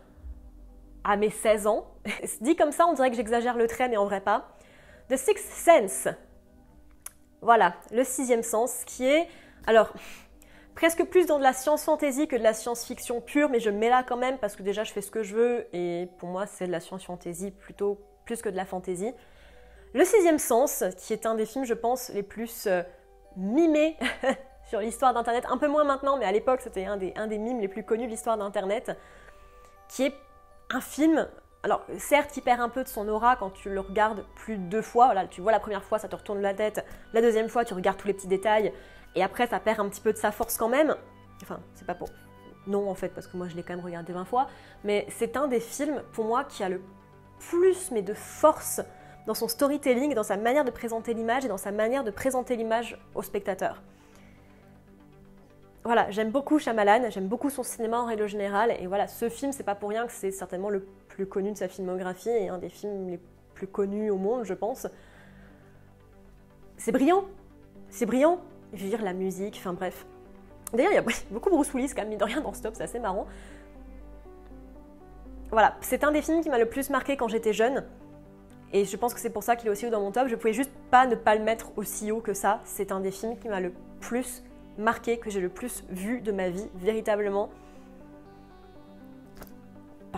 à 1.04 1.16
mes 1.16 1.30
16 1.30 1.66
ans. 1.66 1.86
Dit 2.40 2.56
comme 2.56 2.72
ça, 2.72 2.86
on 2.86 2.92
dirait 2.94 3.10
que 3.10 3.16
j'exagère 3.16 3.56
le 3.56 3.66
trait, 3.66 3.88
mais 3.88 3.96
en 3.96 4.04
vrai 4.04 4.20
pas. 4.20 4.48
The 5.08 5.16
Sixth 5.16 5.50
Sense. 5.50 6.08
Voilà, 7.40 7.76
le 7.92 8.04
sixième 8.04 8.42
sens, 8.42 8.84
qui 8.84 9.06
est, 9.06 9.28
alors, 9.66 9.92
presque 10.78 11.02
plus 11.06 11.26
dans 11.26 11.38
de 11.38 11.42
la 11.42 11.52
science-fantasy 11.52 12.28
que 12.28 12.36
de 12.36 12.42
la 12.44 12.52
science-fiction 12.52 13.20
pure, 13.20 13.48
mais 13.48 13.58
je 13.58 13.68
mets 13.68 13.88
là 13.88 14.04
quand 14.04 14.16
même 14.16 14.38
parce 14.38 14.54
que 14.54 14.62
déjà 14.62 14.84
je 14.84 14.92
fais 14.92 15.02
ce 15.02 15.10
que 15.10 15.24
je 15.24 15.34
veux 15.34 15.66
et 15.72 16.08
pour 16.18 16.28
moi 16.28 16.46
c'est 16.46 16.68
de 16.68 16.70
la 16.70 16.78
science-fantasy 16.78 17.50
plutôt 17.50 17.98
plus 18.24 18.42
que 18.42 18.48
de 18.48 18.54
la 18.54 18.64
fantasy. 18.64 19.12
Le 19.92 20.04
sixième 20.04 20.38
sens, 20.38 20.84
qui 20.96 21.12
est 21.12 21.26
un 21.26 21.34
des 21.34 21.46
films, 21.46 21.64
je 21.64 21.74
pense, 21.74 22.10
les 22.10 22.22
plus 22.22 22.68
euh, 22.68 22.84
mimés 23.36 23.96
sur 24.68 24.78
l'histoire 24.78 25.12
d'Internet, 25.14 25.46
un 25.50 25.58
peu 25.58 25.66
moins 25.66 25.82
maintenant, 25.82 26.16
mais 26.16 26.26
à 26.26 26.30
l'époque 26.30 26.60
c'était 26.60 26.84
un 26.84 26.96
des, 26.96 27.12
un 27.16 27.26
des 27.26 27.38
mimes 27.38 27.58
les 27.58 27.66
plus 27.66 27.82
connus 27.82 28.06
de 28.06 28.12
l'histoire 28.12 28.38
d'Internet, 28.38 28.96
qui 29.88 30.04
est 30.04 30.14
un 30.70 30.80
film 30.80 31.26
alors 31.64 31.84
certes, 31.98 32.36
il 32.36 32.42
perd 32.42 32.60
un 32.60 32.68
peu 32.68 32.84
de 32.84 32.88
son 32.88 33.08
aura 33.08 33.34
quand 33.34 33.50
tu 33.50 33.68
le 33.68 33.80
regardes 33.80 34.24
plus 34.36 34.58
de 34.58 34.62
deux 34.62 34.80
fois. 34.80 35.12
Tu 35.26 35.40
vois 35.40 35.50
la 35.50 35.58
première 35.58 35.82
fois, 35.82 35.98
ça 35.98 36.06
te 36.06 36.14
retourne 36.14 36.40
la 36.40 36.54
tête. 36.54 36.84
La 37.12 37.20
deuxième 37.20 37.48
fois, 37.48 37.64
tu 37.64 37.74
regardes 37.74 37.98
tous 37.98 38.06
les 38.06 38.14
petits 38.14 38.28
détails. 38.28 38.72
Et 39.14 39.22
après, 39.22 39.46
ça 39.46 39.60
perd 39.60 39.80
un 39.80 39.88
petit 39.88 40.00
peu 40.00 40.12
de 40.12 40.18
sa 40.18 40.30
force 40.30 40.56
quand 40.56 40.68
même. 40.68 40.94
Enfin, 41.42 41.60
c'est 41.74 41.86
pas 41.86 41.94
pour... 41.94 42.08
Non, 42.66 42.88
en 42.90 42.94
fait, 42.94 43.08
parce 43.08 43.26
que 43.26 43.36
moi, 43.36 43.48
je 43.48 43.56
l'ai 43.56 43.62
quand 43.62 43.74
même 43.74 43.84
regardé 43.84 44.12
20 44.12 44.24
fois. 44.24 44.48
Mais 44.84 45.06
c'est 45.10 45.36
un 45.36 45.48
des 45.48 45.60
films, 45.60 46.02
pour 46.12 46.24
moi, 46.24 46.44
qui 46.44 46.62
a 46.62 46.68
le 46.68 46.82
plus, 47.38 47.90
mais 47.90 48.02
de 48.02 48.14
force 48.14 48.80
dans 49.26 49.34
son 49.34 49.48
storytelling, 49.48 50.14
dans 50.14 50.22
sa 50.22 50.36
manière 50.36 50.64
de 50.64 50.70
présenter 50.70 51.14
l'image 51.14 51.44
et 51.44 51.48
dans 51.48 51.58
sa 51.58 51.70
manière 51.70 52.04
de 52.04 52.10
présenter 52.10 52.56
l'image 52.56 52.98
au 53.14 53.22
spectateur. 53.22 53.82
Voilà, 55.84 56.10
j'aime 56.10 56.30
beaucoup 56.30 56.58
Shyamalan, 56.58 57.10
j'aime 57.10 57.28
beaucoup 57.28 57.50
son 57.50 57.62
cinéma 57.62 58.00
en 58.00 58.06
règle 58.06 58.26
générale, 58.26 58.74
et 58.78 58.86
voilà, 58.86 59.06
ce 59.06 59.28
film, 59.28 59.52
c'est 59.52 59.62
pas 59.62 59.74
pour 59.74 59.90
rien 59.90 60.06
que 60.06 60.12
c'est 60.12 60.30
certainement 60.30 60.70
le 60.70 60.86
plus 61.08 61.26
connu 61.26 61.52
de 61.52 61.56
sa 61.56 61.68
filmographie 61.68 62.28
et 62.28 62.48
un 62.48 62.58
des 62.58 62.68
films 62.68 63.08
les 63.08 63.20
plus 63.54 63.66
connus 63.66 64.10
au 64.10 64.16
monde, 64.16 64.44
je 64.44 64.54
pense. 64.54 64.86
C'est 66.76 66.92
brillant, 66.92 67.24
c'est 67.90 68.06
brillant. 68.06 68.40
Je 68.72 68.86
veux 68.86 69.04
la 69.04 69.12
musique, 69.12 69.56
enfin 69.58 69.72
bref. 69.72 70.06
D'ailleurs, 70.72 70.92
il 70.92 70.96
y 70.96 70.98
a 70.98 71.04
beaucoup 71.30 71.50
Bruce 71.50 71.72
Willis, 71.72 71.88
quand 71.88 72.02
même, 72.02 72.10
mine 72.10 72.18
de 72.18 72.24
rien, 72.24 72.40
dans 72.40 72.52
Stop, 72.52 72.74
c'est 72.76 72.82
assez 72.82 72.98
marrant. 72.98 73.26
Voilà, 75.50 75.76
c'est 75.80 76.04
un 76.04 76.12
des 76.12 76.20
films 76.20 76.42
qui 76.42 76.50
m'a 76.50 76.58
le 76.58 76.68
plus 76.68 76.90
marqué 76.90 77.16
quand 77.16 77.28
j'étais 77.28 77.54
jeune. 77.54 77.84
Et 78.72 78.84
je 78.84 78.96
pense 78.98 79.14
que 79.14 79.20
c'est 79.20 79.30
pour 79.30 79.42
ça 79.42 79.56
qu'il 79.56 79.68
est 79.68 79.70
aussi 79.70 79.86
haut 79.86 79.90
dans 79.90 80.00
mon 80.00 80.12
top. 80.12 80.28
Je 80.28 80.36
pouvais 80.36 80.52
juste 80.52 80.72
pas 80.90 81.06
ne 81.06 81.14
pas 81.14 81.34
le 81.34 81.42
mettre 81.42 81.70
aussi 81.76 82.12
haut 82.12 82.20
que 82.20 82.34
ça. 82.34 82.60
C'est 82.64 82.92
un 82.92 83.00
des 83.00 83.10
films 83.10 83.38
qui 83.38 83.48
m'a 83.48 83.60
le 83.60 83.72
plus 84.00 84.44
marqué, 84.76 85.18
que 85.18 85.30
j'ai 85.30 85.40
le 85.40 85.48
plus 85.48 85.84
vu 85.88 86.20
de 86.20 86.32
ma 86.32 86.50
vie, 86.50 86.68
véritablement 86.74 87.48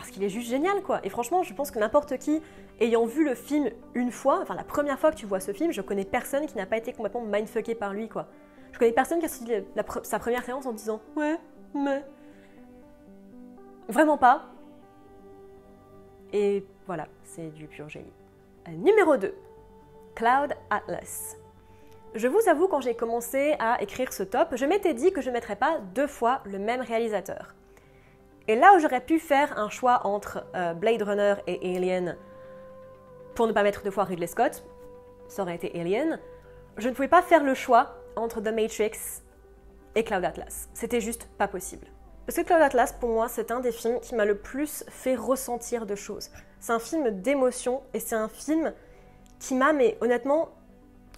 parce 0.00 0.10
qu'il 0.10 0.24
est 0.24 0.30
juste 0.30 0.48
génial 0.48 0.82
quoi. 0.82 1.00
Et 1.04 1.10
franchement, 1.10 1.42
je 1.42 1.52
pense 1.52 1.70
que 1.70 1.78
n'importe 1.78 2.16
qui 2.16 2.40
ayant 2.80 3.04
vu 3.04 3.22
le 3.24 3.34
film 3.34 3.70
une 3.94 4.10
fois, 4.10 4.40
enfin 4.40 4.54
la 4.54 4.64
première 4.64 4.98
fois 4.98 5.10
que 5.10 5.16
tu 5.16 5.26
vois 5.26 5.40
ce 5.40 5.52
film, 5.52 5.72
je 5.72 5.82
connais 5.82 6.06
personne 6.06 6.46
qui 6.46 6.56
n'a 6.56 6.64
pas 6.64 6.78
été 6.78 6.94
complètement 6.94 7.20
mindfucké 7.20 7.74
par 7.74 7.92
lui 7.92 8.08
quoi. 8.08 8.26
Je 8.72 8.78
connais 8.78 8.92
personne 8.92 9.18
qui 9.18 9.26
a 9.26 9.28
suivi 9.28 9.62
sa 10.02 10.18
première 10.18 10.42
séance 10.42 10.64
en 10.64 10.72
disant 10.72 11.02
ouais, 11.16 11.36
mais 11.74 12.02
vraiment 13.88 14.16
pas. 14.16 14.46
Et 16.32 16.64
voilà, 16.86 17.06
c'est 17.22 17.52
du 17.52 17.66
pur 17.66 17.88
génie. 17.90 18.12
Numéro 18.68 19.18
2, 19.18 19.34
Cloud 20.14 20.54
Atlas. 20.70 21.36
Je 22.14 22.26
vous 22.26 22.48
avoue, 22.48 22.68
quand 22.68 22.80
j'ai 22.80 22.94
commencé 22.94 23.54
à 23.58 23.82
écrire 23.82 24.12
ce 24.12 24.22
top, 24.22 24.56
je 24.56 24.64
m'étais 24.64 24.94
dit 24.94 25.12
que 25.12 25.20
je 25.20 25.28
ne 25.28 25.34
mettrais 25.34 25.56
pas 25.56 25.78
deux 25.94 26.06
fois 26.06 26.40
le 26.44 26.58
même 26.58 26.80
réalisateur. 26.80 27.54
Et 28.50 28.56
là 28.56 28.74
où 28.74 28.80
j'aurais 28.80 29.00
pu 29.00 29.20
faire 29.20 29.56
un 29.60 29.68
choix 29.68 30.04
entre 30.04 30.44
euh, 30.56 30.74
Blade 30.74 31.02
Runner 31.02 31.34
et 31.46 31.76
Alien, 31.76 32.16
pour 33.36 33.46
ne 33.46 33.52
pas 33.52 33.62
mettre 33.62 33.84
deux 33.84 33.92
fois 33.92 34.02
Ridley 34.02 34.26
Scott, 34.26 34.64
ça 35.28 35.42
aurait 35.42 35.54
été 35.54 35.70
Alien, 35.80 36.18
je 36.76 36.88
ne 36.88 36.92
pouvais 36.92 37.06
pas 37.06 37.22
faire 37.22 37.44
le 37.44 37.54
choix 37.54 37.94
entre 38.16 38.40
The 38.40 38.48
Matrix 38.48 39.22
et 39.94 40.02
Cloud 40.02 40.24
Atlas. 40.24 40.68
C'était 40.74 41.00
juste 41.00 41.28
pas 41.38 41.46
possible. 41.46 41.86
Parce 42.26 42.38
que 42.38 42.42
Cloud 42.42 42.60
Atlas, 42.60 42.92
pour 42.92 43.10
moi, 43.10 43.28
c'est 43.28 43.52
un 43.52 43.60
des 43.60 43.70
films 43.70 44.00
qui 44.00 44.16
m'a 44.16 44.24
le 44.24 44.36
plus 44.36 44.82
fait 44.88 45.14
ressentir 45.14 45.86
de 45.86 45.94
choses. 45.94 46.32
C'est 46.58 46.72
un 46.72 46.80
film 46.80 47.08
d'émotion 47.20 47.82
et 47.94 48.00
c'est 48.00 48.16
un 48.16 48.28
film 48.28 48.72
qui 49.38 49.54
m'a, 49.54 49.72
mais 49.72 49.96
honnêtement, 50.00 50.48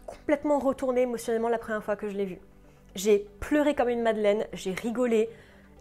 complètement 0.06 0.58
retourné 0.58 1.00
émotionnellement 1.00 1.48
la 1.48 1.56
première 1.56 1.82
fois 1.82 1.96
que 1.96 2.10
je 2.10 2.14
l'ai 2.14 2.26
vu. 2.26 2.40
J'ai 2.94 3.26
pleuré 3.40 3.74
comme 3.74 3.88
une 3.88 4.02
madeleine, 4.02 4.44
j'ai 4.52 4.72
rigolé, 4.72 5.30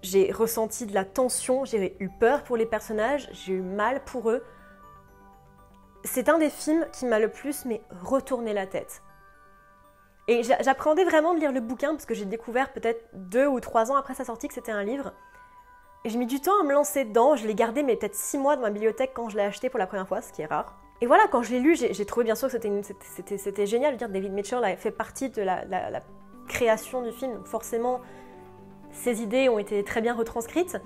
j'ai 0.01 0.31
ressenti 0.31 0.85
de 0.85 0.93
la 0.93 1.05
tension, 1.05 1.65
j'ai 1.65 1.95
eu 1.99 2.09
peur 2.09 2.43
pour 2.43 2.57
les 2.57 2.65
personnages, 2.65 3.29
j'ai 3.31 3.53
eu 3.53 3.61
mal 3.61 4.03
pour 4.03 4.29
eux. 4.29 4.43
C'est 6.03 6.29
un 6.29 6.39
des 6.39 6.49
films 6.49 6.85
qui 6.91 7.05
m'a 7.05 7.19
le 7.19 7.29
plus 7.29 7.65
mais 7.65 7.81
retourné 8.01 8.53
la 8.53 8.65
tête. 8.65 9.03
Et 10.27 10.43
j'appréhendais 10.43 11.03
vraiment 11.03 11.33
de 11.33 11.39
lire 11.39 11.51
le 11.51 11.59
bouquin 11.59 11.89
parce 11.89 12.05
que 12.05 12.13
j'ai 12.13 12.25
découvert 12.25 12.71
peut-être 12.71 13.03
deux 13.13 13.47
ou 13.47 13.59
trois 13.59 13.91
ans 13.91 13.95
après 13.95 14.13
sa 14.13 14.23
sortie 14.23 14.47
que 14.47 14.53
c'était 14.53 14.71
un 14.71 14.83
livre. 14.83 15.13
Et 16.03 16.09
j'ai 16.09 16.17
mis 16.17 16.25
du 16.25 16.39
temps 16.39 16.59
à 16.59 16.63
me 16.63 16.73
lancer 16.73 17.05
dedans. 17.05 17.35
Je 17.35 17.45
l'ai 17.45 17.53
gardé 17.53 17.83
mais 17.83 17.95
peut-être 17.95 18.15
six 18.15 18.37
mois 18.37 18.55
dans 18.55 18.61
ma 18.61 18.69
bibliothèque 18.69 19.11
quand 19.13 19.29
je 19.29 19.37
l'ai 19.37 19.43
acheté 19.43 19.69
pour 19.69 19.79
la 19.79 19.87
première 19.87 20.07
fois, 20.07 20.21
ce 20.21 20.31
qui 20.31 20.41
est 20.41 20.47
rare. 20.47 20.79
Et 21.01 21.07
voilà, 21.07 21.27
quand 21.31 21.43
je 21.43 21.51
l'ai 21.51 21.59
lu, 21.59 21.75
j'ai 21.75 22.05
trouvé 22.05 22.23
bien 22.23 22.35
sûr 22.35 22.47
que 22.47 22.57
c'était 23.37 23.65
génial. 23.65 23.97
dire, 23.97 24.09
David 24.09 24.31
Mitchell 24.31 24.63
a 24.63 24.75
fait 24.75 24.91
partie 24.91 25.29
de 25.29 25.41
la 25.41 26.01
création 26.47 27.01
du 27.01 27.11
film. 27.11 27.43
forcément, 27.45 28.01
ces 28.91 29.21
idées 29.21 29.49
ont 29.49 29.59
été 29.59 29.83
très 29.83 30.01
bien 30.01 30.13
retranscrites. 30.13 30.77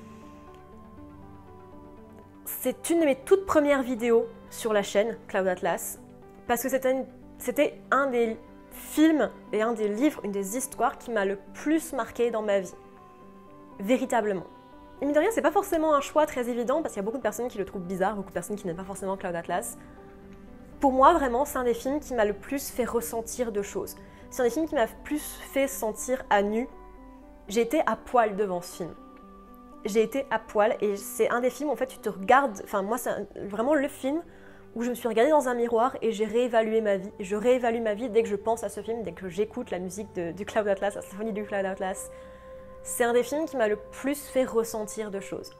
C'est 2.46 2.90
une 2.90 3.00
de 3.00 3.06
mes 3.06 3.16
toutes 3.16 3.46
premières 3.46 3.82
vidéos 3.82 4.26
sur 4.50 4.74
la 4.74 4.84
chaîne 4.84 5.18
Cloud 5.28 5.48
Atlas, 5.48 6.00
parce 6.48 6.64
que 6.64 6.70
c'était 6.70 7.82
un 7.92 8.08
des 8.08 8.38
films 8.72 9.30
et 9.54 9.62
un 9.62 9.74
des 9.74 9.88
livres, 9.88 10.22
une 10.24 10.32
des 10.32 10.58
histoires 10.58 10.98
qui 10.98 11.12
m'a 11.12 11.26
le 11.26 11.38
plus 11.54 11.94
marqué 11.94 12.32
dans 12.32 12.42
ma 12.42 12.60
vie. 12.60 12.74
Véritablement. 13.80 14.46
Et 15.02 15.06
mine 15.06 15.14
de 15.14 15.20
rien, 15.20 15.30
c'est 15.32 15.42
pas 15.42 15.52
forcément 15.52 15.94
un 15.94 16.02
choix 16.02 16.26
très 16.26 16.50
évident 16.50 16.82
parce 16.82 16.94
qu'il 16.94 17.02
y 17.02 17.04
a 17.04 17.06
beaucoup 17.06 17.18
de 17.18 17.24
personnes 17.24 17.50
qui 17.50 17.58
le 17.58 17.66
trouvent 17.66 17.84
bizarre, 17.84 18.16
beaucoup 18.16 18.30
de 18.30 18.34
personnes 18.34 18.56
qui 18.56 18.66
n'aiment 18.66 18.78
pas 18.78 18.84
forcément 18.84 19.18
Cloud 19.18 19.36
Atlas. 19.36 19.78
Pour 20.80 20.92
moi, 20.92 21.14
vraiment, 21.14 21.46
c'est 21.46 21.58
un 21.58 21.64
des 21.64 21.74
films 21.74 22.00
qui 22.00 22.14
m'a 22.14 22.26
le 22.26 22.34
plus 22.34 22.70
fait 22.70 22.86
ressentir 22.86 23.52
de 23.52 23.62
choses. 23.62 23.96
C'est 24.30 24.42
un 24.42 24.46
des 24.46 24.52
films 24.52 24.68
qui 24.68 24.76
m'a 24.76 24.88
plus 25.04 25.40
fait 25.52 25.68
sentir 25.68 26.24
à 26.30 26.42
nu 26.42 26.68
j'ai 27.48 27.62
été 27.62 27.82
à 27.86 27.96
poil 27.96 28.36
devant 28.36 28.62
ce 28.62 28.78
film. 28.78 28.94
J'ai 29.86 30.02
été 30.02 30.26
à 30.32 30.40
poil 30.40 30.76
et 30.82 30.96
c'est 30.96 31.30
un 31.30 31.42
des 31.42 31.50
films 31.50 31.70
en 31.70 31.76
fait 31.76 31.88
tu 31.88 32.00
te 32.00 32.10
regardes, 32.10 32.62
enfin 32.64 32.82
moi 32.82 32.98
c'est 32.98 33.12
vraiment 33.48 33.76
le 33.76 33.88
film 33.88 34.22
où 34.76 34.82
je 34.82 34.90
me 34.90 34.96
suis 34.96 35.08
regardée 35.08 35.32
dans 35.32 35.48
un 35.48 35.54
miroir 35.54 35.96
et 36.02 36.12
j'ai 36.12 36.26
réévalué 36.26 36.82
ma 36.82 36.98
vie. 36.98 37.12
Je 37.20 37.36
réévalue 37.36 37.82
ma 37.82 37.94
vie 37.94 38.10
dès 38.10 38.24
que 38.24 38.30
je 38.30 38.36
pense 38.36 38.64
à 38.64 38.70
ce 38.70 38.82
film, 38.82 39.04
dès 39.04 39.14
que 39.14 39.30
j'écoute 39.30 39.72
la 39.72 39.80
musique 39.80 40.12
du 40.14 40.46
Cloud 40.46 40.68
Atlas, 40.68 40.96
la 40.96 41.02
symphonie 41.02 41.34
du 41.34 41.44
Cloud 41.46 41.66
Atlas. 41.66 42.10
C'est 42.84 43.04
un 43.04 43.14
des 43.14 43.24
films 43.24 43.46
qui 43.46 43.58
m'a 43.58 43.68
le 43.68 43.78
plus 43.78 44.28
fait 44.28 44.44
ressentir 44.44 45.12
de 45.12 45.20
choses. 45.20 45.52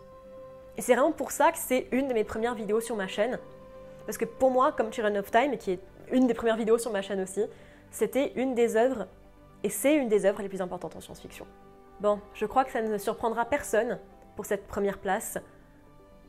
Et 0.78 0.82
c'est 0.82 0.96
vraiment 0.96 1.14
pour 1.14 1.32
ça 1.32 1.52
que 1.52 1.58
c'est 1.58 1.88
une 1.92 2.08
de 2.08 2.14
mes 2.14 2.26
premières 2.26 2.56
vidéos 2.56 2.82
sur 2.82 2.96
ma 2.96 3.08
chaîne. 3.08 3.40
Parce 4.06 4.18
que 4.18 4.26
pour 4.26 4.52
moi, 4.52 4.74
comme 4.74 4.92
Children 4.92 5.18
of 5.18 5.32
Time, 5.32 5.58
qui 5.58 5.72
est 5.72 5.80
une 6.12 6.28
des 6.28 6.34
premières 6.34 6.58
vidéos 6.58 6.78
sur 6.78 6.92
ma 6.92 7.02
chaîne 7.02 7.22
aussi, 7.22 7.44
c'était 7.92 8.34
une 8.36 8.54
des 8.54 8.76
œuvres, 8.76 9.08
et 9.64 9.70
c'est 9.70 9.96
une 9.96 10.10
des 10.10 10.26
œuvres 10.26 10.42
les 10.42 10.50
plus 10.50 10.62
importantes 10.62 10.96
en 10.96 11.00
science-fiction. 11.00 11.48
Bon, 12.02 12.20
je 12.34 12.46
crois 12.46 12.66
que 12.66 12.72
ça 12.72 12.82
ne 12.82 12.98
surprendra 12.98 13.46
personne 13.46 14.00
pour 14.36 14.46
cette 14.46 14.68
première 14.68 14.98
place, 14.98 15.38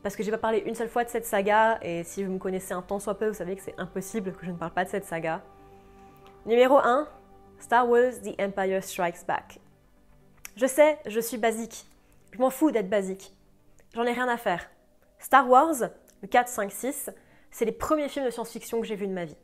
parce 0.01 0.15
que 0.15 0.23
j'ai 0.23 0.31
pas 0.31 0.37
parlé 0.37 0.59
une 0.59 0.75
seule 0.75 0.89
fois 0.89 1.03
de 1.03 1.09
cette 1.09 1.25
saga, 1.25 1.77
et 1.81 2.03
si 2.03 2.23
vous 2.23 2.31
me 2.31 2.39
connaissez 2.39 2.73
un 2.73 2.81
tant 2.81 2.99
soit 2.99 3.19
peu, 3.19 3.27
vous 3.27 3.33
savez 3.33 3.55
que 3.55 3.61
c'est 3.61 3.77
impossible 3.77 4.31
que 4.33 4.45
je 4.45 4.51
ne 4.51 4.57
parle 4.57 4.71
pas 4.71 4.85
de 4.85 4.89
cette 4.89 5.05
saga. 5.05 5.41
Numéro 6.45 6.77
1, 6.77 7.07
Star 7.59 7.89
Wars 7.89 8.13
The 8.23 8.39
Empire 8.39 8.81
Strikes 8.81 9.25
Back. 9.27 9.59
Je 10.55 10.65
sais, 10.65 10.99
je 11.05 11.19
suis 11.19 11.37
basique. 11.37 11.85
Je 12.31 12.39
m'en 12.39 12.49
fous 12.49 12.71
d'être 12.71 12.89
basique. 12.89 13.35
J'en 13.93 14.03
ai 14.03 14.13
rien 14.13 14.27
à 14.29 14.37
faire. 14.37 14.69
Star 15.19 15.49
Wars, 15.49 15.75
le 16.21 16.27
4, 16.27 16.47
5, 16.47 16.71
6, 16.71 17.09
c'est 17.51 17.65
les 17.65 17.71
premiers 17.71 18.07
films 18.07 18.25
de 18.25 18.31
science-fiction 18.31 18.79
que 18.79 18.87
j'ai 18.87 18.95
vus 18.95 19.07
de 19.07 19.13
ma 19.13 19.25
vie. 19.25 19.37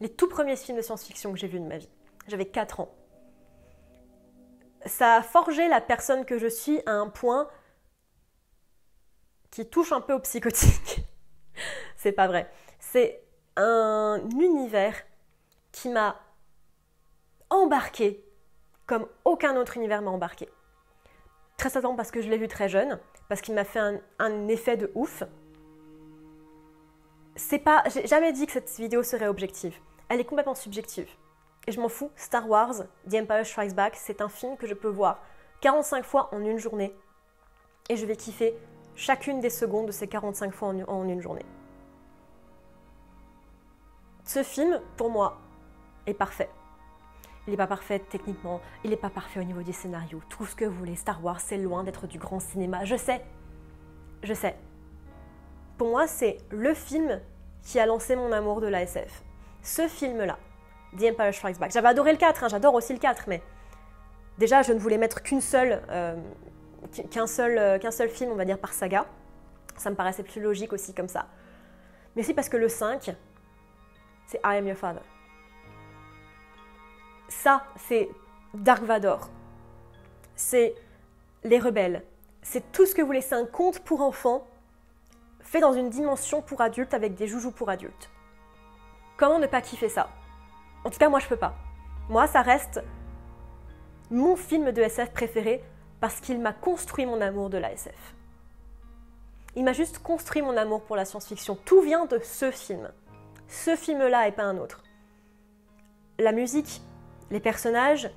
Les 0.00 0.08
tout 0.08 0.28
premiers 0.28 0.56
films 0.56 0.78
de 0.78 0.82
science-fiction 0.82 1.32
que 1.32 1.38
j'ai 1.38 1.48
vus 1.48 1.60
de 1.60 1.66
ma 1.66 1.78
vie. 1.78 1.90
J'avais 2.28 2.46
4 2.46 2.80
ans. 2.80 2.88
Ça 4.86 5.16
a 5.16 5.22
forgé 5.22 5.68
la 5.68 5.80
personne 5.80 6.24
que 6.24 6.38
je 6.38 6.46
suis 6.46 6.80
à 6.86 6.92
un 6.92 7.08
point 7.08 7.48
qui 9.50 9.68
touche 9.68 9.92
un 9.92 10.00
peu 10.00 10.12
au 10.14 10.20
psychotique. 10.20 11.00
c'est 11.96 12.12
pas 12.12 12.26
vrai. 12.26 12.50
C'est 12.78 13.22
un 13.56 14.20
univers 14.38 14.94
qui 15.72 15.88
m'a 15.88 16.20
embarqué 17.50 18.26
comme 18.86 19.06
aucun 19.24 19.56
autre 19.56 19.76
univers 19.76 20.00
m'a 20.00 20.10
embarqué. 20.10 20.48
Très 21.56 21.70
certainement 21.70 21.96
parce 21.96 22.10
que 22.10 22.20
je 22.20 22.30
l'ai 22.30 22.38
vu 22.38 22.48
très 22.48 22.68
jeune, 22.68 22.98
parce 23.28 23.40
qu'il 23.40 23.54
m'a 23.54 23.64
fait 23.64 23.80
un, 24.18 24.48
effet 24.48 24.76
de 24.76 24.90
ouf. 24.94 25.22
C'est 27.34 27.58
pas, 27.58 27.82
j'ai 27.92 28.06
jamais 28.06 28.32
dit 28.32 28.46
que 28.46 28.52
cette 28.52 28.70
vidéo 28.76 29.02
serait 29.02 29.26
objective. 29.26 29.76
Elle 30.08 30.20
est 30.20 30.24
complètement 30.24 30.54
subjective. 30.54 31.08
Et 31.66 31.72
je 31.72 31.80
m'en 31.80 31.88
fous. 31.88 32.10
Star 32.16 32.48
Wars, 32.48 32.74
The 33.08 33.14
Empire 33.14 33.44
Strikes 33.44 33.74
Back, 33.74 33.96
c'est 33.96 34.20
un 34.20 34.28
film 34.28 34.56
que 34.56 34.66
je 34.66 34.74
peux 34.74 34.88
voir 34.88 35.20
45 35.60 36.04
fois 36.04 36.28
en 36.32 36.40
une 36.40 36.58
journée. 36.58 36.94
Et 37.88 37.96
je 37.96 38.06
vais 38.06 38.16
kiffer 38.16 38.54
chacune 38.94 39.40
des 39.40 39.50
secondes 39.50 39.86
de 39.86 39.92
ces 39.92 40.08
45 40.08 40.52
fois 40.54 40.68
en 40.68 41.08
une 41.08 41.20
journée. 41.20 41.44
Ce 44.24 44.42
film, 44.42 44.80
pour 44.96 45.10
moi, 45.10 45.38
est 46.06 46.14
parfait. 46.14 46.50
Il 47.46 47.52
n'est 47.52 47.56
pas 47.56 47.68
parfait 47.68 48.00
techniquement, 48.00 48.60
il 48.82 48.90
n'est 48.90 48.96
pas 48.96 49.10
parfait 49.10 49.38
au 49.38 49.44
niveau 49.44 49.62
du 49.62 49.72
scénario, 49.72 50.20
tout 50.28 50.46
ce 50.46 50.56
que 50.56 50.64
vous 50.64 50.76
voulez. 50.76 50.96
Star 50.96 51.24
Wars, 51.24 51.40
c'est 51.40 51.58
loin 51.58 51.84
d'être 51.84 52.08
du 52.08 52.18
grand 52.18 52.40
cinéma, 52.40 52.84
je 52.84 52.96
sais. 52.96 53.24
Je 54.24 54.34
sais. 54.34 54.56
Pour 55.78 55.88
moi, 55.88 56.08
c'est 56.08 56.38
le 56.50 56.74
film 56.74 57.20
qui 57.62 57.78
a 57.78 57.86
lancé 57.86 58.16
mon 58.16 58.32
amour 58.32 58.60
de 58.60 58.66
l'ASF. 58.66 59.22
Ce 59.62 59.86
film-là, 59.86 60.38
The 60.96 61.04
Empire 61.04 61.32
Strikes 61.32 61.58
Back. 61.58 61.72
J'avais 61.72 61.88
adoré 61.88 62.12
le 62.12 62.18
4, 62.18 62.44
hein, 62.44 62.48
j'adore 62.48 62.74
aussi 62.74 62.92
le 62.92 62.98
4, 62.98 63.24
mais 63.28 63.42
déjà, 64.38 64.62
je 64.62 64.72
ne 64.72 64.78
voulais 64.78 64.98
mettre 64.98 65.22
qu'une 65.22 65.40
seule, 65.40 65.82
euh, 65.90 66.16
qu'un 67.10 67.26
seul, 67.26 67.58
euh, 67.58 67.90
seul 67.90 68.08
film, 68.08 68.30
on 68.30 68.36
va 68.36 68.44
dire, 68.44 68.58
par 68.58 68.72
saga. 68.72 69.06
Ça 69.76 69.90
me 69.90 69.96
paraissait 69.96 70.22
plus 70.22 70.40
logique 70.40 70.72
aussi 70.72 70.94
comme 70.94 71.08
ça. 71.08 71.26
Mais 72.14 72.22
c'est 72.22 72.34
parce 72.34 72.48
que 72.48 72.56
le 72.56 72.68
5, 72.68 73.14
c'est 74.26 74.38
I 74.38 74.56
Am 74.56 74.66
Your 74.66 74.76
Father. 74.76 75.02
Ça, 77.28 77.64
c'est 77.76 78.08
Dark 78.54 78.82
Vador. 78.82 79.28
C'est 80.34 80.74
les 81.44 81.58
rebelles. 81.58 82.02
C'est 82.42 82.72
tout 82.72 82.86
ce 82.86 82.94
que 82.94 83.02
vous 83.02 83.12
laissez 83.12 83.34
un 83.34 83.44
conte 83.44 83.80
pour 83.80 84.00
enfants, 84.00 84.46
fait 85.40 85.60
dans 85.60 85.72
une 85.72 85.90
dimension 85.90 86.42
pour 86.42 86.60
adultes 86.60 86.94
avec 86.94 87.14
des 87.14 87.26
joujoux 87.26 87.50
pour 87.50 87.70
adultes. 87.70 88.10
Comment 89.16 89.38
ne 89.38 89.46
pas 89.46 89.60
kiffer 89.60 89.88
ça? 89.88 90.08
En 90.86 90.90
tout 90.90 91.00
cas, 91.00 91.08
moi, 91.08 91.18
je 91.18 91.26
peux 91.26 91.36
pas. 91.36 91.56
Moi, 92.08 92.28
ça 92.28 92.42
reste 92.42 92.80
mon 94.08 94.36
film 94.36 94.70
de 94.70 94.80
SF 94.80 95.10
préféré 95.12 95.60
parce 95.98 96.20
qu'il 96.20 96.40
m'a 96.40 96.52
construit 96.52 97.06
mon 97.06 97.20
amour 97.20 97.50
de 97.50 97.58
la 97.58 97.72
SF. 97.72 98.14
Il 99.56 99.64
m'a 99.64 99.72
juste 99.72 99.98
construit 99.98 100.42
mon 100.42 100.56
amour 100.56 100.84
pour 100.84 100.94
la 100.94 101.04
science-fiction. 101.04 101.58
Tout 101.64 101.80
vient 101.80 102.06
de 102.06 102.20
ce 102.20 102.52
film. 102.52 102.88
Ce 103.48 103.74
film-là 103.74 104.28
et 104.28 104.32
pas 104.32 104.44
un 104.44 104.58
autre. 104.58 104.84
La 106.20 106.30
musique, 106.30 106.82
les 107.32 107.40
personnages, 107.40 108.08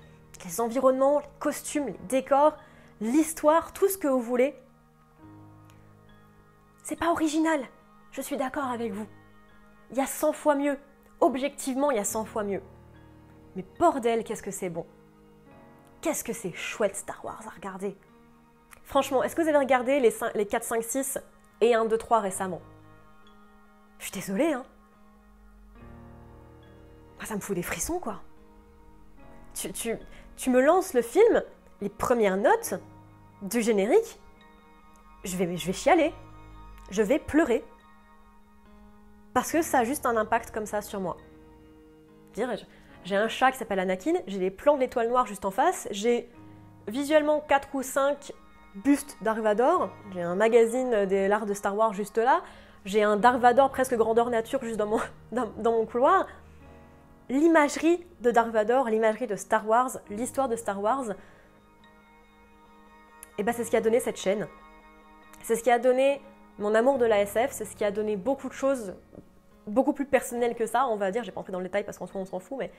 les 0.46 0.62
environnements, 0.62 1.22
les 1.22 1.30
costumes, 1.40 1.88
les 1.88 2.00
décors, 2.08 2.56
l'histoire, 3.02 3.74
tout 3.74 3.90
ce 3.90 3.98
que 3.98 4.08
vous 4.08 4.22
voulez. 4.22 4.54
C'est 6.84 7.00
pas 7.00 7.10
original, 7.10 7.62
je 8.12 8.22
suis 8.22 8.38
d'accord 8.38 8.68
avec 8.68 8.92
vous. 8.92 9.08
Il 9.90 9.98
y 9.98 10.02
a 10.02 10.06
100 10.06 10.34
fois 10.34 10.54
mieux. 10.54 10.78
Objectivement, 11.22 11.92
il 11.92 11.98
y 11.98 12.00
a 12.00 12.06
100 12.06 12.26
fois 12.26 12.44
mieux. 12.44 12.62
Mais 13.56 13.66
bordel, 13.78 14.24
qu'est-ce 14.24 14.44
que 14.44 14.52
c'est 14.52 14.70
bon. 14.70 14.86
Qu'est-ce 16.02 16.24
que 16.24 16.34
c'est 16.34 16.54
chouette 16.54 16.96
Star 16.96 17.24
Wars 17.26 17.44
à 17.46 17.50
regarder. 17.50 17.98
Franchement, 18.84 19.24
est-ce 19.24 19.36
que 19.36 19.42
vous 19.42 19.50
avez 19.50 19.58
regardé 19.58 20.00
les, 20.00 20.14
les 20.36 20.46
4, 20.46 20.64
5, 20.64 20.84
6 20.84 21.20
et 21.62 21.76
1, 21.76 21.86
2, 21.86 21.98
3 21.98 22.20
récemment? 22.22 22.62
Je 23.98 24.06
suis 24.06 24.14
désolée, 24.14 24.54
hein. 24.54 24.64
Ça 27.26 27.36
me 27.36 27.42
fout 27.42 27.56
des 27.56 27.64
frissons, 27.64 28.00
quoi 28.00 28.22
tu, 29.64 30.50
me 30.50 30.62
lances 30.62 30.94
le 30.94 31.02
film, 31.02 31.44
les 31.82 31.90
premières 31.90 32.38
notes 32.38 32.76
du 33.42 33.62
générique, 33.62 34.20
je 35.24 35.36
vais 35.36 35.74
chialer, 35.74 36.14
je 36.92 37.02
vais 37.02 37.20
pleurer. 37.20 37.64
Parce 39.34 39.52
que 39.52 39.62
ça 39.62 39.80
a 39.80 39.84
juste 39.84 40.06
un 40.06 40.18
impact 40.18 40.52
comme 40.52 40.66
ça 40.66 40.82
sur 40.82 41.00
moi. 41.00 41.18
J'ai 43.04 43.16
un 43.16 43.28
chat 43.28 43.52
qui 43.52 43.58
s'appelle 43.58 43.80
Anakin, 43.80 44.14
j'ai 44.28 44.40
les 44.40 44.52
plans 44.52 44.76
de 44.76 44.82
l'étoile 44.82 45.10
noire 45.10 45.26
juste 45.26 45.46
en 45.46 45.52
face, 45.52 45.88
j'ai 45.92 46.30
visuellement 46.88 47.44
4 47.48 47.70
ou 47.74 47.82
5 47.82 48.34
bustes 48.76 49.18
Dark 49.22 49.40
Vador, 49.40 49.90
j'ai 50.14 50.22
un 50.22 50.36
magazine 50.36 51.06
de 51.06 51.28
l'art 51.28 51.46
de 51.46 51.54
Star 51.54 51.76
Wars 51.76 51.94
juste 51.94 52.18
là, 52.18 52.42
j'ai 52.86 53.04
un 53.04 53.18
Dark 53.18 53.40
Vador 53.40 53.72
presque 53.72 53.96
grandeur 53.96 54.30
nature 54.30 54.64
juste 54.64 54.78
dans 54.78 54.86
mon, 54.86 55.00
dans 55.32 55.72
mon 55.72 55.86
couloir 55.86 56.28
l'imagerie 57.30 58.06
de 58.22 58.32
Dark 58.32 58.50
Vador, 58.50 58.90
l'imagerie 58.90 59.28
de 59.28 59.36
Star 59.36 59.68
Wars, 59.68 59.92
l'histoire 60.10 60.50
de 60.50 60.56
Star 60.56 60.82
Wars, 60.82 61.06
eh 63.38 63.44
ben 63.44 63.54
c'est 63.54 63.64
ce 63.64 63.70
qui 63.70 63.78
a 63.78 63.82
donné 63.82 64.00
cette 64.00 64.18
chaîne. 64.18 64.48
C'est 65.44 65.56
ce 65.56 65.64
qui 65.64 65.72
a 65.72 65.80
donné 65.80 66.22
mon 66.60 66.76
amour 66.76 66.98
de 66.98 67.06
la 67.06 67.22
SF, 67.22 67.52
c'est 67.52 67.66
ce 67.66 67.76
qui 67.76 67.84
a 67.84 67.92
donné 67.92 68.16
beaucoup 68.16 68.50
de 68.50 68.54
choses 68.54 68.94
beaucoup 69.70 69.94
plus 69.94 70.06
personnelles 70.06 70.56
que 70.56 70.66
ça, 70.66 70.88
on 70.88 70.96
va 70.96 71.12
dire. 71.12 71.24
J'ai 71.24 71.32
pas 71.32 71.40
entré 71.40 71.52
dans 71.52 71.60
le 71.60 71.66
détail 71.66 71.84
parce 71.84 71.98
qu'en 71.98 72.08
soi 72.08 72.20
on 72.20 72.26
s'en 72.26 72.40
fout, 72.40 72.58
mais. 72.60 72.72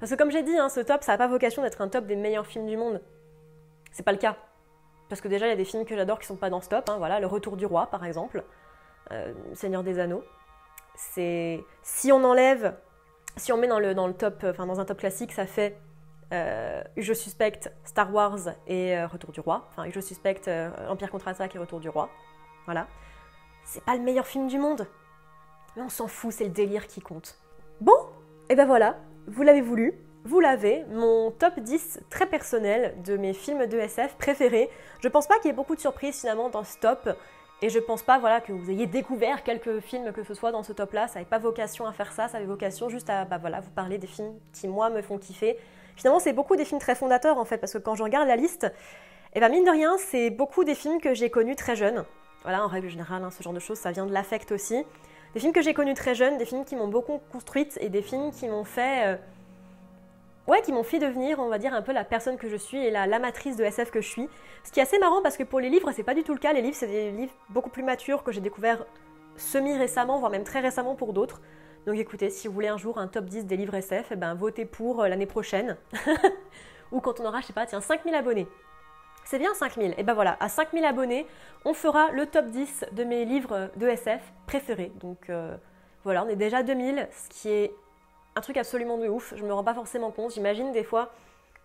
Parce 0.00 0.12
que 0.12 0.16
comme 0.16 0.30
j'ai 0.30 0.42
dit, 0.42 0.56
hein, 0.56 0.68
ce 0.68 0.80
top, 0.80 1.02
ça 1.02 1.12
n'a 1.12 1.18
pas 1.18 1.26
vocation 1.26 1.62
d'être 1.62 1.80
un 1.80 1.88
top 1.88 2.06
des 2.06 2.16
meilleurs 2.16 2.46
films 2.46 2.66
du 2.66 2.76
monde. 2.76 3.00
C'est 3.90 4.04
pas 4.04 4.12
le 4.12 4.18
cas. 4.18 4.36
Parce 5.08 5.20
que 5.20 5.28
déjà, 5.28 5.46
il 5.46 5.50
y 5.50 5.52
a 5.52 5.56
des 5.56 5.64
films 5.64 5.84
que 5.84 5.96
j'adore 5.96 6.18
qui 6.18 6.26
sont 6.26 6.36
pas 6.36 6.50
dans 6.50 6.60
ce 6.60 6.68
top. 6.68 6.88
Hein, 6.88 6.98
voilà, 6.98 7.18
Le 7.18 7.26
Retour 7.26 7.56
du 7.56 7.66
Roi, 7.66 7.86
par 7.86 8.04
exemple. 8.04 8.44
Euh, 9.10 9.32
Seigneur 9.54 9.82
des 9.82 9.98
Anneaux. 9.98 10.22
C'est. 10.94 11.64
Si 11.82 12.12
on 12.12 12.22
enlève 12.24 12.76
si 13.36 13.52
on 13.52 13.56
met 13.56 13.68
dans 13.68 13.78
le, 13.78 13.94
dans 13.94 14.12
top, 14.12 14.44
dans 14.44 14.80
un 14.80 14.84
top 14.84 14.98
classique, 14.98 15.32
ça 15.32 15.46
fait 15.46 15.78
euh, 16.32 16.82
Je 16.96 17.12
suspecte 17.12 17.72
Star 17.84 18.12
Wars 18.12 18.48
et 18.66 18.96
euh, 18.96 19.06
Retour 19.06 19.30
du 19.30 19.40
Roi. 19.40 19.64
Enfin, 19.70 19.88
Je 19.90 20.00
suspecte 20.00 20.50
Empire 20.88 21.10
contre-attaque 21.10 21.54
et 21.54 21.58
Retour 21.58 21.80
du 21.80 21.88
Roi. 21.88 22.10
Voilà. 22.68 22.86
C'est 23.64 23.82
pas 23.82 23.96
le 23.96 24.02
meilleur 24.02 24.26
film 24.26 24.46
du 24.46 24.58
monde. 24.58 24.86
Mais 25.74 25.80
on 25.80 25.88
s'en 25.88 26.06
fout, 26.06 26.34
c'est 26.34 26.44
le 26.44 26.50
délire 26.50 26.86
qui 26.86 27.00
compte. 27.00 27.38
Bon, 27.80 27.96
et 28.50 28.56
ben 28.56 28.66
voilà, 28.66 28.98
vous 29.26 29.42
l'avez 29.42 29.62
voulu, 29.62 29.94
vous 30.24 30.38
l'avez, 30.38 30.84
mon 30.90 31.30
top 31.30 31.60
10 31.60 32.00
très 32.10 32.26
personnel 32.26 32.94
de 33.04 33.16
mes 33.16 33.32
films 33.32 33.64
de 33.64 33.78
SF 33.78 34.16
préférés. 34.16 34.68
Je 35.00 35.08
pense 35.08 35.26
pas 35.26 35.36
qu'il 35.36 35.46
y 35.46 35.48
ait 35.48 35.56
beaucoup 35.56 35.76
de 35.76 35.80
surprises 35.80 36.20
finalement 36.20 36.50
dans 36.50 36.62
ce 36.62 36.76
top. 36.76 37.08
Et 37.62 37.70
je 37.70 37.78
pense 37.78 38.02
pas 38.02 38.18
voilà, 38.18 38.42
que 38.42 38.52
vous 38.52 38.70
ayez 38.70 38.86
découvert 38.86 39.44
quelques 39.44 39.80
films 39.80 40.12
que 40.12 40.24
ce 40.24 40.34
soit 40.34 40.52
dans 40.52 40.62
ce 40.62 40.74
top-là. 40.74 41.08
Ça 41.08 41.14
n'avait 41.14 41.30
pas 41.30 41.38
vocation 41.38 41.86
à 41.86 41.94
faire 41.94 42.12
ça, 42.12 42.28
ça 42.28 42.36
avait 42.36 42.46
vocation 42.46 42.90
juste 42.90 43.08
à 43.08 43.24
bah, 43.24 43.38
voilà, 43.38 43.60
vous 43.60 43.70
parler 43.70 43.96
des 43.96 44.06
films 44.06 44.34
qui, 44.52 44.68
moi, 44.68 44.90
me 44.90 45.00
font 45.00 45.16
kiffer. 45.16 45.56
Finalement, 45.96 46.20
c'est 46.20 46.34
beaucoup 46.34 46.54
des 46.54 46.66
films 46.66 46.80
très 46.80 46.94
fondateurs, 46.94 47.38
en 47.38 47.46
fait, 47.46 47.56
parce 47.56 47.72
que 47.72 47.78
quand 47.78 47.94
je 47.94 48.02
regarde 48.02 48.28
la 48.28 48.36
liste, 48.36 48.64
et 48.64 49.38
eh 49.38 49.40
ben, 49.40 49.48
mine 49.48 49.64
de 49.64 49.70
rien, 49.70 49.96
c'est 49.96 50.28
beaucoup 50.28 50.64
des 50.64 50.74
films 50.74 51.00
que 51.00 51.14
j'ai 51.14 51.30
connus 51.30 51.56
très 51.56 51.74
jeunes. 51.74 52.04
Voilà, 52.42 52.64
en 52.64 52.68
règle 52.68 52.88
générale, 52.88 53.22
hein, 53.22 53.30
ce 53.30 53.42
genre 53.42 53.52
de 53.52 53.58
choses, 53.58 53.78
ça 53.78 53.90
vient 53.90 54.06
de 54.06 54.12
l'affect 54.12 54.52
aussi. 54.52 54.84
Des 55.34 55.40
films 55.40 55.52
que 55.52 55.62
j'ai 55.62 55.74
connus 55.74 55.94
très 55.94 56.14
jeunes, 56.14 56.38
des 56.38 56.44
films 56.44 56.64
qui 56.64 56.76
m'ont 56.76 56.88
beaucoup 56.88 57.20
construite 57.32 57.78
et 57.80 57.88
des 57.88 58.02
films 58.02 58.30
qui 58.32 58.48
m'ont 58.48 58.64
fait... 58.64 59.06
Euh, 59.06 59.16
ouais, 60.46 60.62
qui 60.62 60.72
m'ont 60.72 60.82
fait 60.82 60.98
devenir, 60.98 61.38
on 61.38 61.48
va 61.48 61.58
dire, 61.58 61.74
un 61.74 61.82
peu 61.82 61.92
la 61.92 62.04
personne 62.04 62.36
que 62.36 62.48
je 62.48 62.56
suis 62.56 62.78
et 62.78 62.90
la, 62.90 63.06
l'amatrice 63.06 63.56
de 63.56 63.64
SF 63.64 63.90
que 63.90 64.00
je 64.00 64.08
suis. 64.08 64.28
Ce 64.64 64.72
qui 64.72 64.80
est 64.80 64.82
assez 64.82 64.98
marrant 64.98 65.22
parce 65.22 65.36
que 65.36 65.42
pour 65.42 65.60
les 65.60 65.68
livres, 65.68 65.92
c'est 65.92 66.02
pas 66.02 66.14
du 66.14 66.22
tout 66.22 66.32
le 66.32 66.38
cas. 66.38 66.52
Les 66.52 66.62
livres, 66.62 66.76
c'est 66.76 66.86
des 66.86 67.10
livres 67.10 67.32
beaucoup 67.50 67.70
plus 67.70 67.82
matures 67.82 68.22
que 68.22 68.32
j'ai 68.32 68.40
découvert 68.40 68.84
semi-récemment, 69.36 70.18
voire 70.18 70.30
même 70.30 70.44
très 70.44 70.60
récemment 70.60 70.94
pour 70.94 71.12
d'autres. 71.12 71.40
Donc 71.86 71.96
écoutez, 71.96 72.30
si 72.30 72.48
vous 72.48 72.54
voulez 72.54 72.68
un 72.68 72.76
jour 72.76 72.98
un 72.98 73.06
top 73.06 73.26
10 73.26 73.46
des 73.46 73.56
livres 73.56 73.74
SF, 73.74 74.08
eh 74.10 74.16
ben, 74.16 74.34
votez 74.34 74.64
pour 74.64 75.02
euh, 75.02 75.08
l'année 75.08 75.26
prochaine. 75.26 75.76
Ou 76.92 77.00
quand 77.00 77.20
on 77.20 77.24
aura, 77.26 77.40
je 77.40 77.46
sais 77.46 77.52
pas, 77.52 77.66
tiens, 77.66 77.80
5000 77.80 78.14
abonnés. 78.14 78.48
C'est 79.28 79.38
bien 79.38 79.52
5000. 79.52 79.92
Et 79.98 80.04
ben 80.04 80.14
voilà, 80.14 80.38
à 80.40 80.48
5000 80.48 80.86
abonnés, 80.86 81.26
on 81.66 81.74
fera 81.74 82.10
le 82.12 82.24
top 82.24 82.46
10 82.46 82.86
de 82.92 83.04
mes 83.04 83.26
livres 83.26 83.68
de 83.76 83.86
SF 83.86 84.22
préférés. 84.46 84.90
Donc 85.00 85.28
euh, 85.28 85.54
voilà, 86.02 86.24
on 86.24 86.28
est 86.30 86.36
déjà 86.36 86.62
2000, 86.62 87.06
ce 87.12 87.28
qui 87.28 87.50
est 87.50 87.74
un 88.36 88.40
truc 88.40 88.56
absolument 88.56 88.96
de 88.96 89.06
ouf. 89.06 89.34
Je 89.36 89.44
me 89.44 89.52
rends 89.52 89.64
pas 89.64 89.74
forcément 89.74 90.10
compte. 90.10 90.32
J'imagine 90.32 90.72
des 90.72 90.82
fois 90.82 91.12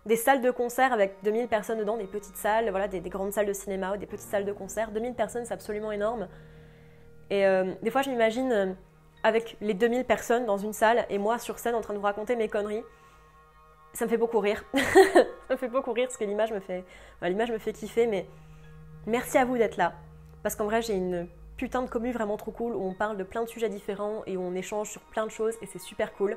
des 0.04 0.16
salles 0.16 0.42
de 0.42 0.50
concert 0.50 0.92
avec 0.92 1.14
2000 1.22 1.48
personnes 1.48 1.78
dedans, 1.78 1.96
des 1.96 2.04
petites 2.04 2.36
salles, 2.36 2.68
voilà, 2.68 2.86
des, 2.86 3.00
grandes 3.00 3.32
salles 3.32 3.46
de 3.46 3.54
cinéma 3.54 3.94
ou 3.94 3.96
des 3.96 4.04
petites 4.04 4.28
salles 4.28 4.44
de 4.44 4.52
concert. 4.52 4.90
2000 4.90 5.14
personnes, 5.14 5.46
c'est 5.46 5.54
absolument 5.54 5.90
énorme. 5.90 6.28
Et 7.30 7.46
euh, 7.46 7.72
des 7.80 7.90
fois, 7.90 8.02
je 8.02 8.10
m'imagine 8.10 8.52
euh, 8.52 8.72
avec 9.22 9.56
les 9.62 9.72
2000 9.72 10.04
personnes 10.04 10.44
dans 10.44 10.58
une 10.58 10.74
salle 10.74 11.06
et 11.08 11.16
moi 11.16 11.38
sur 11.38 11.58
scène 11.58 11.76
en 11.76 11.80
train 11.80 11.94
de 11.94 11.98
vous 11.98 12.04
raconter 12.04 12.36
mes 12.36 12.48
conneries. 12.48 12.84
Ça 13.94 14.04
me 14.04 14.10
fait 14.10 14.18
beaucoup 14.18 14.40
rire. 14.40 14.64
ça 14.74 15.24
me 15.50 15.56
fait 15.56 15.68
beaucoup 15.68 15.92
rire 15.92 16.06
parce 16.06 16.18
que 16.18 16.24
l'image 16.24 16.52
me 16.52 16.60
fait, 16.60 16.84
l'image 17.22 17.50
me 17.50 17.58
fait 17.58 17.72
kiffer. 17.72 18.06
Mais 18.06 18.26
merci 19.06 19.38
à 19.38 19.44
vous 19.44 19.56
d'être 19.56 19.76
là, 19.76 19.94
parce 20.42 20.56
qu'en 20.56 20.66
vrai, 20.66 20.82
j'ai 20.82 20.94
une 20.94 21.28
putain 21.56 21.82
de 21.82 21.88
commu 21.88 22.12
vraiment 22.12 22.36
trop 22.36 22.50
cool 22.50 22.74
où 22.74 22.84
on 22.84 22.94
parle 22.94 23.16
de 23.16 23.24
plein 23.24 23.42
de 23.42 23.48
sujets 23.48 23.68
différents 23.68 24.22
et 24.26 24.36
on 24.36 24.54
échange 24.54 24.90
sur 24.90 25.00
plein 25.00 25.24
de 25.24 25.30
choses 25.30 25.54
et 25.62 25.66
c'est 25.66 25.78
super 25.78 26.12
cool. 26.14 26.36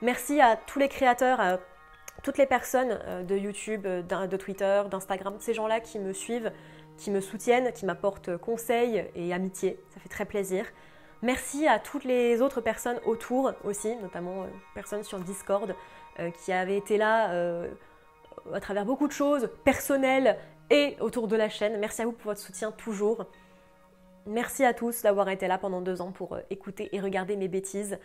Merci 0.00 0.40
à 0.40 0.56
tous 0.56 0.78
les 0.78 0.88
créateurs, 0.88 1.40
à 1.40 1.58
toutes 2.22 2.38
les 2.38 2.46
personnes 2.46 2.98
euh, 3.06 3.22
de 3.22 3.36
YouTube, 3.36 3.86
euh, 3.86 4.02
de 4.02 4.36
Twitter, 4.36 4.82
d'Instagram, 4.90 5.34
ces 5.40 5.54
gens-là 5.54 5.80
qui 5.80 5.98
me 5.98 6.12
suivent, 6.12 6.52
qui 6.96 7.10
me 7.10 7.20
soutiennent, 7.20 7.72
qui 7.72 7.86
m'apportent 7.86 8.36
conseils 8.36 9.04
et 9.14 9.34
amitié. 9.34 9.80
Ça 9.90 10.00
fait 10.00 10.08
très 10.08 10.24
plaisir. 10.24 10.64
Merci 11.22 11.66
à 11.66 11.78
toutes 11.78 12.04
les 12.04 12.42
autres 12.42 12.60
personnes 12.60 13.00
autour 13.06 13.52
aussi, 13.64 13.96
notamment 13.96 14.42
euh, 14.42 14.46
personnes 14.74 15.02
sur 15.02 15.18
Discord 15.18 15.74
qui 16.42 16.52
avaient 16.52 16.76
été 16.76 16.96
là 16.96 17.30
à 18.52 18.60
travers 18.60 18.84
beaucoup 18.84 19.06
de 19.08 19.12
choses 19.12 19.50
personnelles 19.64 20.38
et 20.70 20.96
autour 21.00 21.28
de 21.28 21.36
la 21.36 21.48
chaîne. 21.48 21.78
Merci 21.78 22.02
à 22.02 22.04
vous 22.06 22.12
pour 22.12 22.26
votre 22.26 22.40
soutien 22.40 22.72
toujours. 22.72 23.26
Merci 24.26 24.64
à 24.64 24.72
tous 24.72 25.02
d'avoir 25.02 25.28
été 25.28 25.46
là 25.48 25.58
pendant 25.58 25.82
deux 25.82 26.00
ans 26.00 26.12
pour 26.12 26.38
écouter 26.50 26.88
et 26.92 27.00
regarder 27.00 27.36
mes 27.36 27.48
bêtises. 27.48 27.98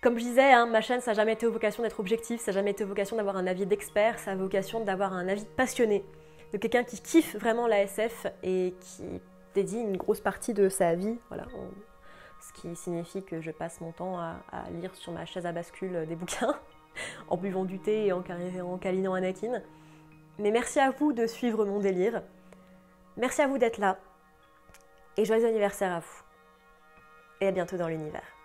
Comme 0.00 0.16
je 0.16 0.24
disais, 0.24 0.52
hein, 0.52 0.66
ma 0.66 0.80
chaîne, 0.80 1.00
ça 1.00 1.10
n'a 1.10 1.16
jamais 1.16 1.32
été 1.32 1.46
vocation 1.46 1.82
d'être 1.82 1.98
objectif, 1.98 2.40
ça 2.40 2.52
n'a 2.52 2.54
jamais 2.54 2.70
été 2.70 2.84
vocation 2.84 3.16
d'avoir 3.16 3.36
un 3.36 3.48
avis 3.48 3.66
d'expert, 3.66 4.18
ça 4.20 4.30
a 4.30 4.36
vocation 4.36 4.84
d'avoir 4.84 5.12
un 5.12 5.26
avis 5.26 5.44
passionné, 5.56 6.04
de 6.52 6.58
quelqu'un 6.58 6.84
qui 6.84 7.00
kiffe 7.00 7.34
vraiment 7.34 7.66
la 7.66 7.82
SF 7.82 8.28
et 8.44 8.74
qui 8.80 9.20
dédie 9.54 9.80
une 9.80 9.96
grosse 9.96 10.20
partie 10.20 10.54
de 10.54 10.68
sa 10.68 10.94
vie, 10.94 11.18
voilà, 11.28 11.46
ce 12.40 12.52
qui 12.52 12.76
signifie 12.76 13.24
que 13.24 13.40
je 13.40 13.50
passe 13.50 13.80
mon 13.80 13.90
temps 13.90 14.18
à, 14.18 14.36
lire 14.70 14.94
sur 14.94 15.10
ma 15.10 15.26
chaise 15.26 15.46
à 15.46 15.52
bascule 15.52 16.06
des 16.06 16.14
bouquins, 16.14 16.54
en 17.28 17.36
buvant 17.36 17.64
du 17.64 17.78
thé 17.78 18.06
et 18.06 18.12
en, 18.12 18.22
câlinant 18.78 19.14
Anakin. 19.14 19.62
Mais 20.38 20.50
merci 20.50 20.78
à 20.78 20.90
vous 20.90 21.12
de 21.12 21.26
suivre 21.26 21.64
mon 21.64 21.80
délire. 21.80 22.22
Merci 23.16 23.42
à 23.42 23.48
vous 23.48 23.58
d'être 23.58 23.78
là. 23.78 23.98
Et 25.16 25.24
joyeux 25.24 25.46
anniversaire 25.46 25.92
à 25.92 26.00
vous. 26.00 26.22
Et 27.40 27.48
à 27.48 27.52
bientôt 27.52 27.76
dans 27.76 27.88
l'univers. 27.88 28.37